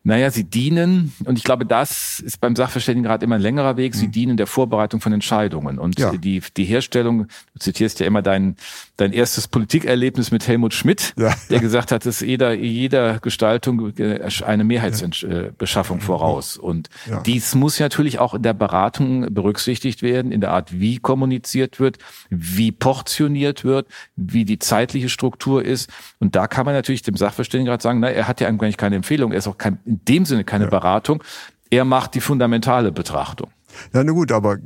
naja, 0.09 0.31
sie 0.31 0.45
dienen, 0.45 1.13
und 1.27 1.37
ich 1.37 1.45
glaube, 1.45 1.67
das 1.67 2.21
ist 2.21 2.41
beim 2.41 2.57
Sachverständigenrat 2.57 3.23
immer 3.23 3.35
ein 3.35 3.43
längerer 3.43 3.77
Weg, 3.77 3.95
sie 3.95 4.07
mhm. 4.07 4.13
dienen 4.13 4.37
der 4.39 4.47
Vorbereitung 4.47 4.78
von 5.01 5.13
Entscheidungen. 5.13 5.79
Und 5.79 5.99
ja. 5.99 6.13
die, 6.13 6.41
die 6.57 6.65
Herstellung, 6.65 7.27
du 7.55 7.59
zitierst 7.59 8.01
ja 8.01 8.07
immer 8.07 8.23
dein, 8.23 8.57
dein 8.97 9.13
erstes 9.13 9.49
Politikerlebnis 9.49 10.31
mit 10.31 10.47
Helmut 10.47 10.75
Schmidt, 10.75 11.15
ja. 11.17 11.35
der 11.51 11.59
gesagt 11.59 11.91
hat, 11.91 12.07
dass 12.07 12.21
jeder, 12.21 12.53
jeder 12.53 13.19
Gestaltung 13.19 13.97
äh, 13.99 14.21
eine 14.45 14.65
Mehrheitsbeschaffung 14.65 15.99
ja. 15.99 16.05
voraus. 16.05 16.57
Und 16.57 16.89
dies 17.27 17.55
muss 17.55 17.81
natürlich 17.81 18.19
auch 18.21 18.35
in 18.35 18.43
der 18.43 18.55
Beratung 18.55 19.35
berücksichtigt 19.35 20.03
werden, 20.03 20.31
in 20.31 20.41
der 20.41 20.53
Art, 20.53 20.79
wie 20.79 20.99
kommuniziert 20.99 21.81
wird, 21.81 21.99
wie 22.31 22.71
portioniert 22.71 23.65
wird, 23.65 23.89
wie 24.15 24.45
die 24.45 24.61
zeitliche 24.61 25.09
Struktur 25.09 25.65
ist. 25.65 25.91
Und 26.21 26.37
da 26.37 26.47
kann 26.47 26.65
man 26.65 26.75
natürlich 26.75 27.03
dem 27.03 27.17
Sachverständigenrat 27.17 27.83
sagen, 27.83 27.99
na, 27.99 28.11
er 28.11 28.29
hat 28.29 28.41
ja 28.41 28.47
eigentlich 28.47 28.77
keine 28.77 28.97
Empfehlung, 28.97 29.33
er 29.33 29.39
ist 29.39 29.49
auch 29.49 29.59
kein 29.59 29.79
in 29.85 30.01
dem 30.05 30.25
Sinne 30.25 30.45
keine. 30.45 30.69
Beratung. 30.69 31.23
Er 31.71 31.85
macht 31.85 32.15
die 32.15 32.21
fundamentale 32.21 32.93
Betrachtung. 32.93 33.51
Ja, 33.93 34.05
na 34.05 34.13
gut, 34.13 34.33
aber 34.33 34.55
äh, 34.55 34.59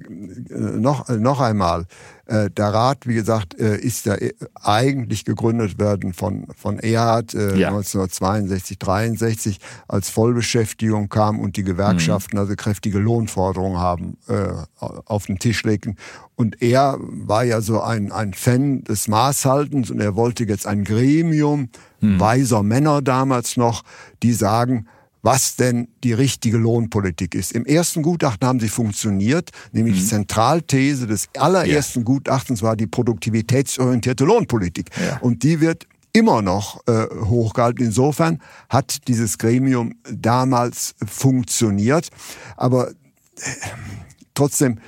noch, 0.50 1.08
noch 1.08 1.40
einmal, 1.40 1.86
äh, 2.26 2.50
der 2.50 2.68
Rat, 2.68 3.06
wie 3.06 3.14
gesagt, 3.14 3.58
äh, 3.58 3.76
ist 3.76 4.06
ja 4.06 4.16
eigentlich 4.54 5.24
gegründet 5.24 5.78
werden 5.78 6.12
von, 6.12 6.46
von 6.56 6.78
Erhard 6.78 7.32
ja. 7.32 7.68
1962, 7.68 8.78
63, 8.78 9.58
als 9.88 10.10
Vollbeschäftigung 10.10 11.08
kam 11.08 11.40
und 11.40 11.56
die 11.56 11.64
Gewerkschaften 11.64 12.36
mhm. 12.36 12.42
also 12.42 12.54
kräftige 12.56 12.98
Lohnforderungen 12.98 13.78
haben 13.78 14.16
auf 14.78 15.26
den 15.26 15.38
Tisch 15.38 15.62
legen. 15.64 15.96
Und 16.36 16.62
er 16.62 16.96
war 17.00 17.44
ja 17.44 17.60
so 17.60 17.80
ein, 17.80 18.12
ein 18.12 18.34
Fan 18.34 18.84
des 18.84 19.08
Maßhaltens 19.08 19.90
und 19.90 20.00
er 20.00 20.16
wollte 20.16 20.44
jetzt 20.44 20.66
ein 20.66 20.84
Gremium 20.84 21.68
mhm. 22.00 22.20
weiser 22.20 22.62
Männer 22.62 23.02
damals 23.02 23.56
noch, 23.56 23.82
die 24.22 24.32
sagen, 24.32 24.86
was 25.22 25.56
denn 25.56 25.88
die 26.02 26.12
richtige 26.12 26.58
Lohnpolitik 26.58 27.34
ist. 27.34 27.52
Im 27.52 27.64
ersten 27.64 28.02
Gutachten 28.02 28.46
haben 28.46 28.60
sie 28.60 28.68
funktioniert, 28.68 29.50
nämlich 29.72 29.94
mhm. 29.94 29.98
die 30.00 30.06
Zentralthese 30.06 31.06
des 31.06 31.28
allerersten 31.36 32.00
ja. 32.00 32.04
Gutachtens 32.04 32.62
war 32.62 32.76
die 32.76 32.88
produktivitätsorientierte 32.88 34.24
Lohnpolitik. 34.24 34.90
Ja. 35.00 35.18
Und 35.18 35.42
die 35.44 35.60
wird 35.60 35.86
immer 36.12 36.42
noch 36.42 36.80
äh, 36.86 37.06
hochgehalten. 37.24 37.86
Insofern 37.86 38.40
hat 38.68 39.08
dieses 39.08 39.38
Gremium 39.38 39.94
damals 40.10 40.94
funktioniert. 41.04 42.08
Aber 42.56 42.90
äh, 42.90 42.94
trotzdem, 44.34 44.78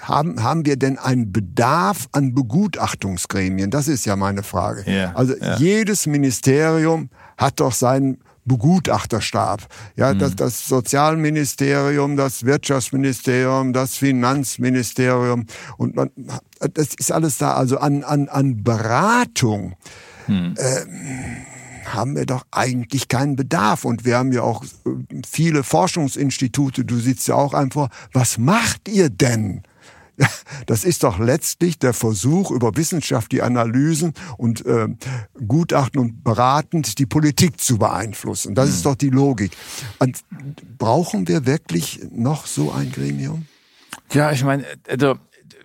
haben, 0.00 0.42
haben 0.42 0.66
wir 0.66 0.76
denn 0.76 0.98
einen 0.98 1.32
Bedarf 1.32 2.08
an 2.12 2.34
Begutachtungsgremien? 2.34 3.70
Das 3.70 3.88
ist 3.88 4.04
ja 4.04 4.16
meine 4.16 4.42
Frage. 4.42 4.90
Ja, 4.90 5.12
also 5.14 5.36
ja. 5.36 5.56
jedes 5.56 6.06
Ministerium 6.06 7.08
hat 7.36 7.60
doch 7.60 7.72
seinen 7.72 8.18
Begutachterstab. 8.44 9.66
Ja, 9.96 10.12
mhm. 10.12 10.18
das, 10.18 10.36
das 10.36 10.66
Sozialministerium, 10.66 12.16
das 12.16 12.44
Wirtschaftsministerium, 12.44 13.72
das 13.72 13.96
Finanzministerium 13.96 15.46
und 15.76 15.94
man, 15.94 16.10
das 16.58 16.94
ist 16.94 17.12
alles 17.12 17.38
da. 17.38 17.54
Also 17.54 17.78
an, 17.78 18.04
an, 18.04 18.28
an 18.28 18.62
Beratung. 18.62 19.76
Mhm. 20.26 20.54
Äh, 20.56 20.84
haben 21.94 22.16
wir 22.16 22.26
doch 22.26 22.46
eigentlich 22.50 23.08
keinen 23.08 23.36
Bedarf. 23.36 23.84
Und 23.84 24.04
wir 24.04 24.16
haben 24.16 24.32
ja 24.32 24.42
auch 24.42 24.64
äh, 24.64 24.68
viele 25.28 25.62
Forschungsinstitute, 25.62 26.84
du 26.84 26.98
sitzt 26.98 27.28
ja 27.28 27.34
auch 27.34 27.54
einfach, 27.54 27.88
was 28.12 28.38
macht 28.38 28.88
ihr 28.88 29.10
denn? 29.10 29.62
Das 30.66 30.84
ist 30.84 31.02
doch 31.02 31.18
letztlich 31.18 31.78
der 31.78 31.92
Versuch, 31.92 32.50
über 32.50 32.76
Wissenschaft 32.76 33.32
die 33.32 33.42
Analysen 33.42 34.12
und 34.36 34.64
äh, 34.64 34.88
Gutachten 35.46 36.00
und 36.00 36.22
beratend 36.22 36.98
die 36.98 37.06
Politik 37.06 37.60
zu 37.60 37.78
beeinflussen. 37.78 38.54
Das 38.54 38.68
ist 38.68 38.86
doch 38.86 38.94
die 38.94 39.10
Logik. 39.10 39.52
Und 39.98 40.20
brauchen 40.78 41.26
wir 41.26 41.46
wirklich 41.46 42.00
noch 42.12 42.46
so 42.46 42.70
ein 42.70 42.92
Gremium? 42.92 43.46
Ja, 44.12 44.30
ich 44.30 44.44
meine, 44.44 44.64
also 44.88 45.16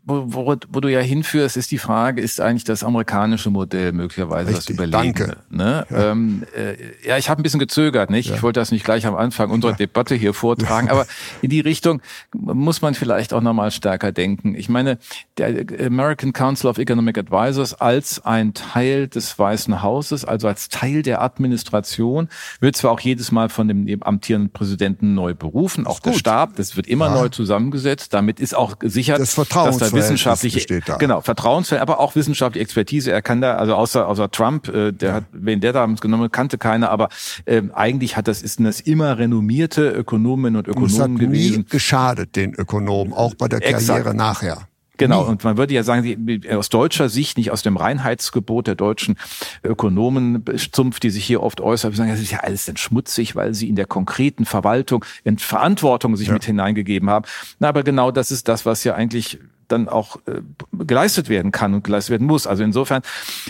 wo, 0.08 0.24
wo, 0.26 0.56
wo 0.70 0.80
du 0.80 0.88
ja 0.88 1.02
hinführst, 1.02 1.58
ist 1.58 1.70
die 1.72 1.78
Frage, 1.78 2.22
ist 2.22 2.40
eigentlich 2.40 2.64
das 2.64 2.84
amerikanische 2.84 3.50
Modell 3.50 3.92
möglicherweise 3.92 4.52
Richtig, 4.52 4.66
das 4.66 4.74
Überlegene? 4.74 5.14
Danke. 5.14 5.38
Ne? 5.50 5.86
Ja. 5.90 6.12
Ähm, 6.12 6.44
äh, 6.56 7.08
ja, 7.08 7.18
ich 7.18 7.30
habe 7.30 7.42
ein 7.42 7.44
bisschen 7.44 7.60
gezögert, 7.60 8.10
nicht? 8.10 8.30
Ja. 8.30 8.36
Ich 8.36 8.44
wollte 8.44 8.62
das 8.62 8.72
nicht 8.72 8.86
gleich 8.86 9.06
am 9.06 9.16
Anfang 9.16 9.52
unserer 9.52 9.72
ja. 9.72 9.78
Debatte 9.78 10.16
hier 10.16 10.34
vortragen, 10.34 10.90
aber 10.92 11.06
in 11.42 11.50
die 11.50 11.60
Richtung 11.60 12.02
muss 12.34 12.82
man 12.82 12.94
vielleicht 12.94 13.34
auch 13.34 13.42
nochmal 13.42 13.70
stärker 13.72 14.14
denken. 14.14 14.56
Ich 14.56 14.70
meine, 14.70 14.98
der 15.38 15.66
American 15.86 16.32
Council 16.32 16.70
of 16.70 16.78
Economic 16.78 17.18
Advisors 17.18 17.74
als 17.74 18.24
ein 18.26 18.54
Teil 18.54 19.10
des 19.10 19.38
Weißen 19.38 19.84
Hauses, 19.84 20.24
also 20.24 20.48
als 20.48 20.70
Teil 20.70 21.02
der 21.02 21.22
Administration, 21.22 22.30
wird 22.62 22.78
zwar 22.78 22.92
auch 22.92 23.02
jedes 23.02 23.34
Mal 23.34 23.50
von 23.50 23.68
dem 23.68 23.88
amtierenden 24.02 24.54
Präsidenten 24.54 25.16
neu 25.16 25.34
berufen, 25.34 25.86
auch 25.86 26.00
der 26.00 26.14
Stab, 26.14 26.56
das 26.56 26.78
wird 26.78 26.88
immer 26.88 27.10
neu 27.10 27.28
zusammengesetzt. 27.28 28.14
Damit 28.14 28.40
ist 28.40 28.56
auch 28.56 28.80
gesichert, 28.80 29.20
das 29.20 29.36
dass 29.36 29.78
da 29.78 29.97
wissenschaftliche, 29.98 30.82
genau, 31.00 31.22
Vertrauensfeld, 31.22 31.82
aber 31.82 32.00
auch 32.00 32.16
wissenschaftliche 32.16 32.64
Expertise. 32.64 33.12
Er 33.12 33.22
kann 33.22 33.42
da, 33.42 33.56
also 33.56 33.76
außer, 33.76 34.08
außer 34.08 34.32
Trump, 34.32 34.68
äh, 34.68 34.92
der 34.92 35.10
ja. 35.10 35.16
hat, 35.16 35.26
wen 35.32 35.60
der 35.60 35.74
damals 35.74 36.02
genommen 36.02 36.32
kannte 36.32 36.58
keiner, 36.58 36.90
aber 36.90 37.10
äh, 37.46 37.62
eigentlich 37.74 38.18
hat 38.18 38.28
das, 38.28 38.42
ist 38.42 38.60
das 38.60 38.80
immer 38.82 39.18
renommierte 39.18 39.90
Ökonomen 39.90 40.56
und 40.56 40.68
Ökonomen 40.68 41.14
und 41.14 41.20
gewesen. 41.20 41.66
Geschadet 41.70 42.36
den 42.36 42.54
Ökonomen, 42.54 43.14
auch 43.14 43.36
bei 43.36 43.48
der 43.48 43.60
Karriere 43.60 43.78
Exakt. 43.78 44.16
nachher. 44.16 44.68
Genau, 44.98 45.24
und 45.24 45.44
man 45.44 45.58
würde 45.58 45.74
ja 45.74 45.84
sagen, 45.84 46.42
aus 46.52 46.70
deutscher 46.70 47.08
Sicht, 47.08 47.38
nicht 47.38 47.52
aus 47.52 47.62
dem 47.62 47.78
Reinheitsgebot 47.78 48.68
der 48.68 48.76
deutschen 48.76 49.16
Ökonomen 49.64 50.44
Zunft, 50.72 51.04
die 51.04 51.12
sich 51.12 51.24
hier 51.24 51.44
oft 51.44 51.62
äußert, 51.62 51.92
wir 51.92 51.98
sagen, 51.98 52.10
das 52.10 52.20
ist 52.20 52.32
ja 52.32 52.40
alles 52.40 52.66
dann 52.66 52.78
schmutzig, 52.78 53.36
weil 53.36 53.54
sie 53.54 53.70
in 53.70 53.76
der 53.76 53.86
konkreten 53.86 54.46
Verwaltung 54.46 55.06
in 55.24 55.38
Verantwortung 55.38 56.16
sich 56.18 56.28
ja. 56.28 56.34
mit 56.34 56.46
hineingegeben 56.46 57.10
haben. 57.10 57.26
Na, 57.60 57.70
aber 57.70 57.84
genau 57.84 58.12
das 58.12 58.32
ist 58.32 58.48
das, 58.48 58.66
was 58.66 58.84
ja 58.84 58.96
eigentlich 58.96 59.40
dann 59.68 59.90
auch 59.90 60.18
äh, 60.28 60.42
geleistet 60.74 61.30
werden 61.30 61.52
kann 61.52 61.74
und 61.74 61.84
geleistet 61.84 62.12
werden 62.12 62.28
muss. 62.28 62.48
Also 62.48 62.64
insofern, 62.64 63.02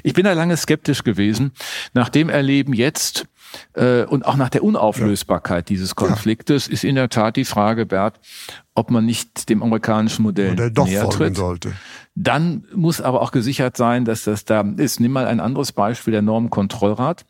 ich 0.03 0.13
bin 0.13 0.25
da 0.25 0.34
lange 0.34 0.58
skeptisch 0.58 1.03
gewesen. 1.03 1.51
Nach 1.93 2.10
dem 2.10 2.30
Erleben 2.30 2.73
jetzt 2.73 3.27
äh, 3.73 4.03
und 4.03 4.25
auch 4.25 4.36
nach 4.36 4.49
der 4.49 4.63
Unauflösbarkeit 4.63 5.69
ja. 5.69 5.75
dieses 5.75 5.95
Konfliktes 5.95 6.67
ja. 6.67 6.73
ist 6.73 6.84
in 6.84 6.95
der 6.95 7.10
Tat 7.10 7.36
die 7.36 7.45
Frage, 7.45 7.86
Bert, 7.86 8.19
ob 8.75 8.91
man 8.91 9.06
nicht 9.06 9.49
dem 9.49 9.63
amerikanischen 9.63 10.23
Modell 10.23 10.53
Oder 10.53 10.69
doch 10.69 10.86
näher 10.86 11.10
tritt. 11.10 11.38
Sollte. 11.38 11.73
Dann 12.15 12.65
muss 12.73 12.99
aber 12.99 13.21
auch 13.21 13.32
gesichert 13.32 13.77
sein, 13.77 14.06
dass 14.06 14.23
das 14.23 14.45
da 14.45 14.62
ist. 14.77 14.99
Nimm 14.99 15.12
mal 15.12 15.27
ein 15.27 15.39
anderes 15.39 15.71
Beispiel, 15.71 16.12
der 16.12 16.23
Normenkontrollrat 16.23 17.25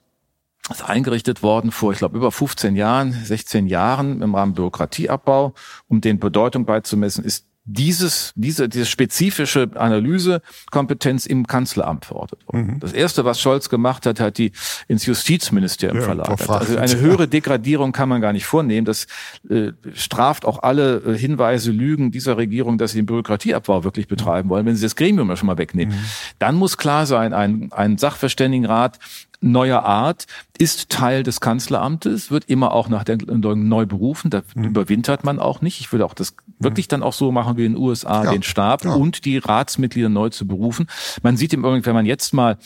ist 0.69 0.84
eingerichtet 0.84 1.43
worden 1.43 1.71
vor, 1.71 1.93
ich 1.93 2.00
glaube, 2.00 2.17
über 2.17 2.32
15 2.32 2.76
Jahren, 2.76 3.13
16 3.13 3.67
Jahren 3.67 4.21
im 4.21 4.36
Rahmen 4.36 4.54
Bürokratieabbau, 4.54 5.54
um 5.88 6.02
den 6.02 6.19
Bedeutung 6.19 6.65
beizumessen, 6.65 7.23
ist 7.23 7.47
dieses, 7.68 8.32
diese, 8.36 8.70
diese 8.70 8.86
spezifische 8.86 9.70
Analysekompetenz 9.76 11.26
im 11.26 11.46
Kanzleramt 11.46 12.06
verortet 12.06 12.40
worden. 12.48 12.76
Mhm. 12.76 12.80
Das 12.80 12.94
erste, 12.94 13.26
was 13.26 13.42
Scholz 13.42 13.68
gemacht 13.70 14.06
hat, 14.06 14.22
hat 14.22 14.38
die 14.38 14.54
ins 14.88 15.06
Justizministerium 15.06 16.00
ja, 16.00 16.04
verlagert. 16.04 16.50
Also 16.50 16.78
eine 16.78 16.98
höhere 16.98 17.28
Degradierung 17.28 17.92
kann 17.92 18.08
man 18.08 18.22
gar 18.22 18.32
nicht 18.32 18.46
vornehmen. 18.46 18.86
Das 18.86 19.06
äh, 19.50 19.74
straft 19.94 20.46
auch 20.46 20.64
alle 20.64 20.98
äh, 21.00 21.18
Hinweise, 21.18 21.72
Lügen 21.72 22.10
dieser 22.10 22.38
Regierung, 22.38 22.78
dass 22.78 22.94
sie 22.94 23.00
den 23.00 23.06
Bürokratieabbau 23.06 23.84
wirklich 23.84 24.08
betreiben 24.08 24.48
wollen, 24.50 24.66
wenn 24.66 24.78
sie 24.78 24.84
das 24.84 24.96
Gremium 24.96 25.36
schon 25.36 25.48
mal 25.48 25.58
wegnehmen. 25.58 25.94
Mhm. 25.94 26.06
Dann 26.40 26.56
muss 26.56 26.78
klar 26.78 27.06
sein, 27.06 27.34
ein, 27.34 27.70
ein 27.74 27.98
Sachverständigenrat 27.98 28.98
neuer 29.39 29.84
Art, 29.84 30.26
ist 30.58 30.89
Teil 30.89 31.23
des 31.23 31.39
Kanzleramtes, 31.39 32.32
wird 32.32 32.45
immer 32.45 32.71
auch 32.71 32.89
nach 32.89 33.04
der 33.04 33.17
neu 33.28 33.86
berufen, 33.86 34.30
da 34.30 34.41
mhm. 34.56 34.65
überwintert 34.65 35.23
man 35.23 35.39
auch 35.39 35.62
nicht. 35.62 35.80
Ich 35.80 35.91
würde 35.91 36.06
auch 36.06 36.13
das 36.13 36.36
wirklich 36.60 36.88
dann 36.88 37.04
auch 37.04 37.13
so 37.13 37.32
machen 37.32 37.58
wie 37.58 37.65
in 37.65 37.73
den 37.73 37.82
USA, 37.82 38.23
ja. 38.23 38.32
den 38.32 38.43
Stab 38.43 38.84
ja. 38.84 38.93
und 38.93 39.26
die 39.26 39.38
Ratsmitglieder 39.38 40.10
neu 40.10 40.30
zu 40.30 40.47
berufen. 40.47 40.88
Man 41.21 41.38
sieht 41.38 41.54
im 41.54 41.62
Übrigen, 41.62 41.86
wenn 41.86 41.93
man 41.93 42.06
jetzt 42.06 42.34
mal 42.34 42.58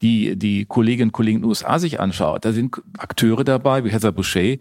die, 0.00 0.36
die 0.36 0.64
Kolleginnen 0.64 1.08
und 1.08 1.12
Kollegen 1.12 1.38
in 1.38 1.42
den 1.42 1.48
USA 1.48 1.78
sich 1.78 1.98
anschaut, 1.98 2.44
da 2.44 2.52
sind 2.52 2.80
Akteure 2.98 3.44
dabei, 3.44 3.84
wie 3.84 3.90
Heather 3.90 4.12
Boucher, 4.12 4.58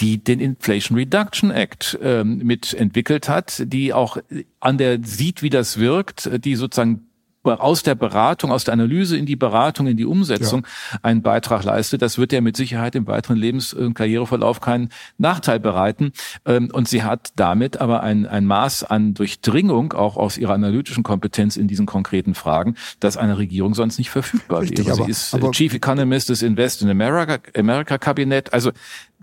die 0.00 0.22
den 0.22 0.40
Inflation 0.40 0.96
Reduction 0.96 1.50
Act 1.50 1.98
ähm, 2.02 2.38
mitentwickelt 2.38 3.28
hat, 3.28 3.62
die 3.66 3.92
auch 3.92 4.18
an 4.60 4.78
der 4.78 5.00
sieht, 5.02 5.42
wie 5.42 5.50
das 5.50 5.78
wirkt, 5.78 6.30
die 6.44 6.54
sozusagen 6.54 7.07
aus 7.44 7.82
der 7.82 7.94
Beratung, 7.94 8.52
aus 8.52 8.64
der 8.64 8.74
Analyse 8.74 9.16
in 9.16 9.26
die 9.26 9.36
Beratung, 9.36 9.86
in 9.86 9.96
die 9.96 10.04
Umsetzung 10.04 10.66
ja. 10.92 10.98
einen 11.02 11.22
Beitrag 11.22 11.64
leistet, 11.64 12.02
das 12.02 12.18
wird 12.18 12.32
ja 12.32 12.40
mit 12.40 12.56
Sicherheit 12.56 12.94
im 12.94 13.06
weiteren 13.06 13.36
Lebens- 13.36 13.72
und 13.72 13.94
Karriereverlauf 13.94 14.60
keinen 14.60 14.90
Nachteil 15.16 15.60
bereiten. 15.60 16.12
Ähm, 16.44 16.70
und 16.72 16.88
sie 16.88 17.02
hat 17.02 17.30
damit 17.36 17.80
aber 17.80 18.02
ein, 18.02 18.26
ein 18.26 18.44
Maß 18.44 18.84
an 18.84 19.14
Durchdringung 19.14 19.92
auch 19.92 20.16
aus 20.16 20.36
ihrer 20.36 20.54
analytischen 20.54 21.02
Kompetenz 21.02 21.56
in 21.56 21.68
diesen 21.68 21.86
konkreten 21.86 22.34
Fragen, 22.34 22.74
dass 23.00 23.16
eine 23.16 23.38
Regierung 23.38 23.74
sonst 23.74 23.98
nicht 23.98 24.10
verfügbar 24.10 24.62
Richtig, 24.62 24.86
wäre. 24.86 24.96
Aber, 24.96 25.04
sie 25.04 25.10
ist 25.10 25.34
aber, 25.34 25.50
Chief 25.52 25.72
Economist 25.72 26.28
des 26.28 26.42
Invest 26.42 26.82
in 26.82 26.90
America, 26.90 27.38
America 27.56 27.98
Kabinett. 27.98 28.52
Also 28.52 28.72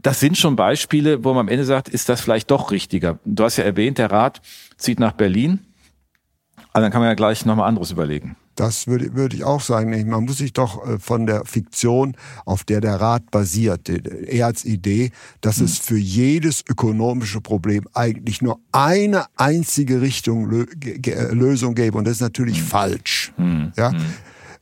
das 0.01 0.19
sind 0.19 0.38
schon 0.38 0.56
Beispiele, 0.56 1.23
wo 1.23 1.30
man 1.30 1.41
am 1.41 1.47
Ende 1.47 1.65
sagt, 1.65 1.89
ist 1.89 2.10
das 2.10 2.21
vielleicht 2.21 2.51
doch 2.51 2.71
richtiger. 2.71 3.19
Du 3.25 3.43
hast 3.43 3.58
ja 3.58 3.63
erwähnt, 3.63 3.97
der 3.97 4.12
Rat 4.12 4.41
zieht 4.78 4.99
nach 4.99 5.13
Berlin. 5.13 5.60
Aber 6.75 6.81
dann 6.81 6.91
kann 6.91 6.99
man 6.99 7.07
ja 7.07 7.15
gleich 7.15 7.45
nochmal 7.45 7.69
anderes 7.69 7.91
überlegen. 7.91 8.35
Das 8.55 8.85
würde, 8.85 9.15
würde 9.15 9.33
ich 9.33 9.45
auch 9.45 9.61
sagen. 9.61 9.91
Man 10.09 10.25
muss 10.25 10.39
sich 10.39 10.51
doch 10.51 10.85
äh, 10.85 10.99
von 10.99 11.25
der 11.25 11.45
Fiktion, 11.45 12.17
auf 12.43 12.65
der 12.65 12.81
der 12.81 12.99
Rat 12.99 13.31
basiert, 13.31 13.88
eher 13.88 14.47
als 14.47 14.65
Idee, 14.65 15.11
dass 15.39 15.59
hm. 15.59 15.65
es 15.67 15.77
für 15.77 15.95
jedes 15.95 16.65
ökonomische 16.67 17.39
Problem 17.39 17.85
eigentlich 17.93 18.41
nur 18.41 18.59
eine 18.73 19.23
einzige 19.38 20.01
Richtung 20.01 20.49
Lösung 20.49 21.75
gäbe. 21.75 21.97
Und 21.97 22.03
das 22.03 22.15
ist 22.15 22.21
natürlich 22.21 22.59
hm. 22.59 22.65
falsch. 22.65 23.31
Hm. 23.38 23.71
Ja? 23.77 23.91
Hm. 23.91 24.01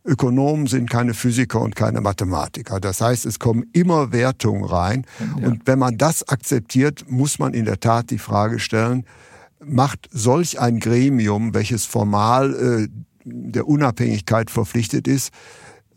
Ökonomen 0.05 0.67
sind 0.67 0.91
keine 0.91 1.15
Physiker 1.15 1.61
und 1.61 1.75
keine 1.75 1.99
Mathematiker. 1.99 2.79
Das 2.79 3.01
heißt, 3.01 3.25
es 3.25 3.39
kommen 3.39 3.65
immer 3.73 4.11
Wertungen 4.11 4.65
rein. 4.65 5.07
Ja. 5.39 5.47
Und 5.47 5.65
wenn 5.65 5.79
man 5.79 5.97
das 5.97 6.27
akzeptiert, 6.29 7.05
muss 7.09 7.39
man 7.39 7.55
in 7.55 7.65
der 7.65 7.79
Tat 7.79 8.11
die 8.11 8.19
Frage 8.19 8.59
stellen, 8.59 9.03
macht 9.65 10.09
solch 10.11 10.59
ein 10.59 10.79
Gremium, 10.79 11.53
welches 11.53 11.85
formal 11.85 12.53
äh, 12.53 12.87
der 13.25 13.67
Unabhängigkeit 13.67 14.49
verpflichtet 14.51 15.07
ist, 15.07 15.31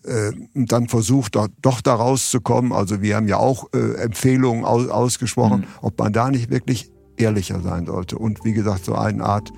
äh, 0.05 0.33
dann 0.55 0.89
versucht 0.89 1.35
doch, 1.35 1.49
doch 1.61 1.81
da 1.81 1.95
rauszukommen. 1.95 2.73
Also 2.73 3.03
wir 3.03 3.17
haben 3.17 3.29
ja 3.29 3.39
auch 3.39 3.67
äh, 3.75 3.95
Empfehlungen 4.03 4.65
aus, 4.65 4.89
ausgesprochen, 4.89 5.61
mhm. 5.61 5.67
ob 5.83 5.99
man 5.99 6.13
da 6.13 6.31
nicht 6.31 6.51
wirklich 6.51 6.91
ehrlicher 7.17 7.61
sein 7.61 7.87
sollte. 7.87 8.19
Und 8.19 8.45
wie 8.45 8.53
gesagt, 8.53 8.85
so 8.85 8.95
eine 8.95 9.25
Art 9.25 9.53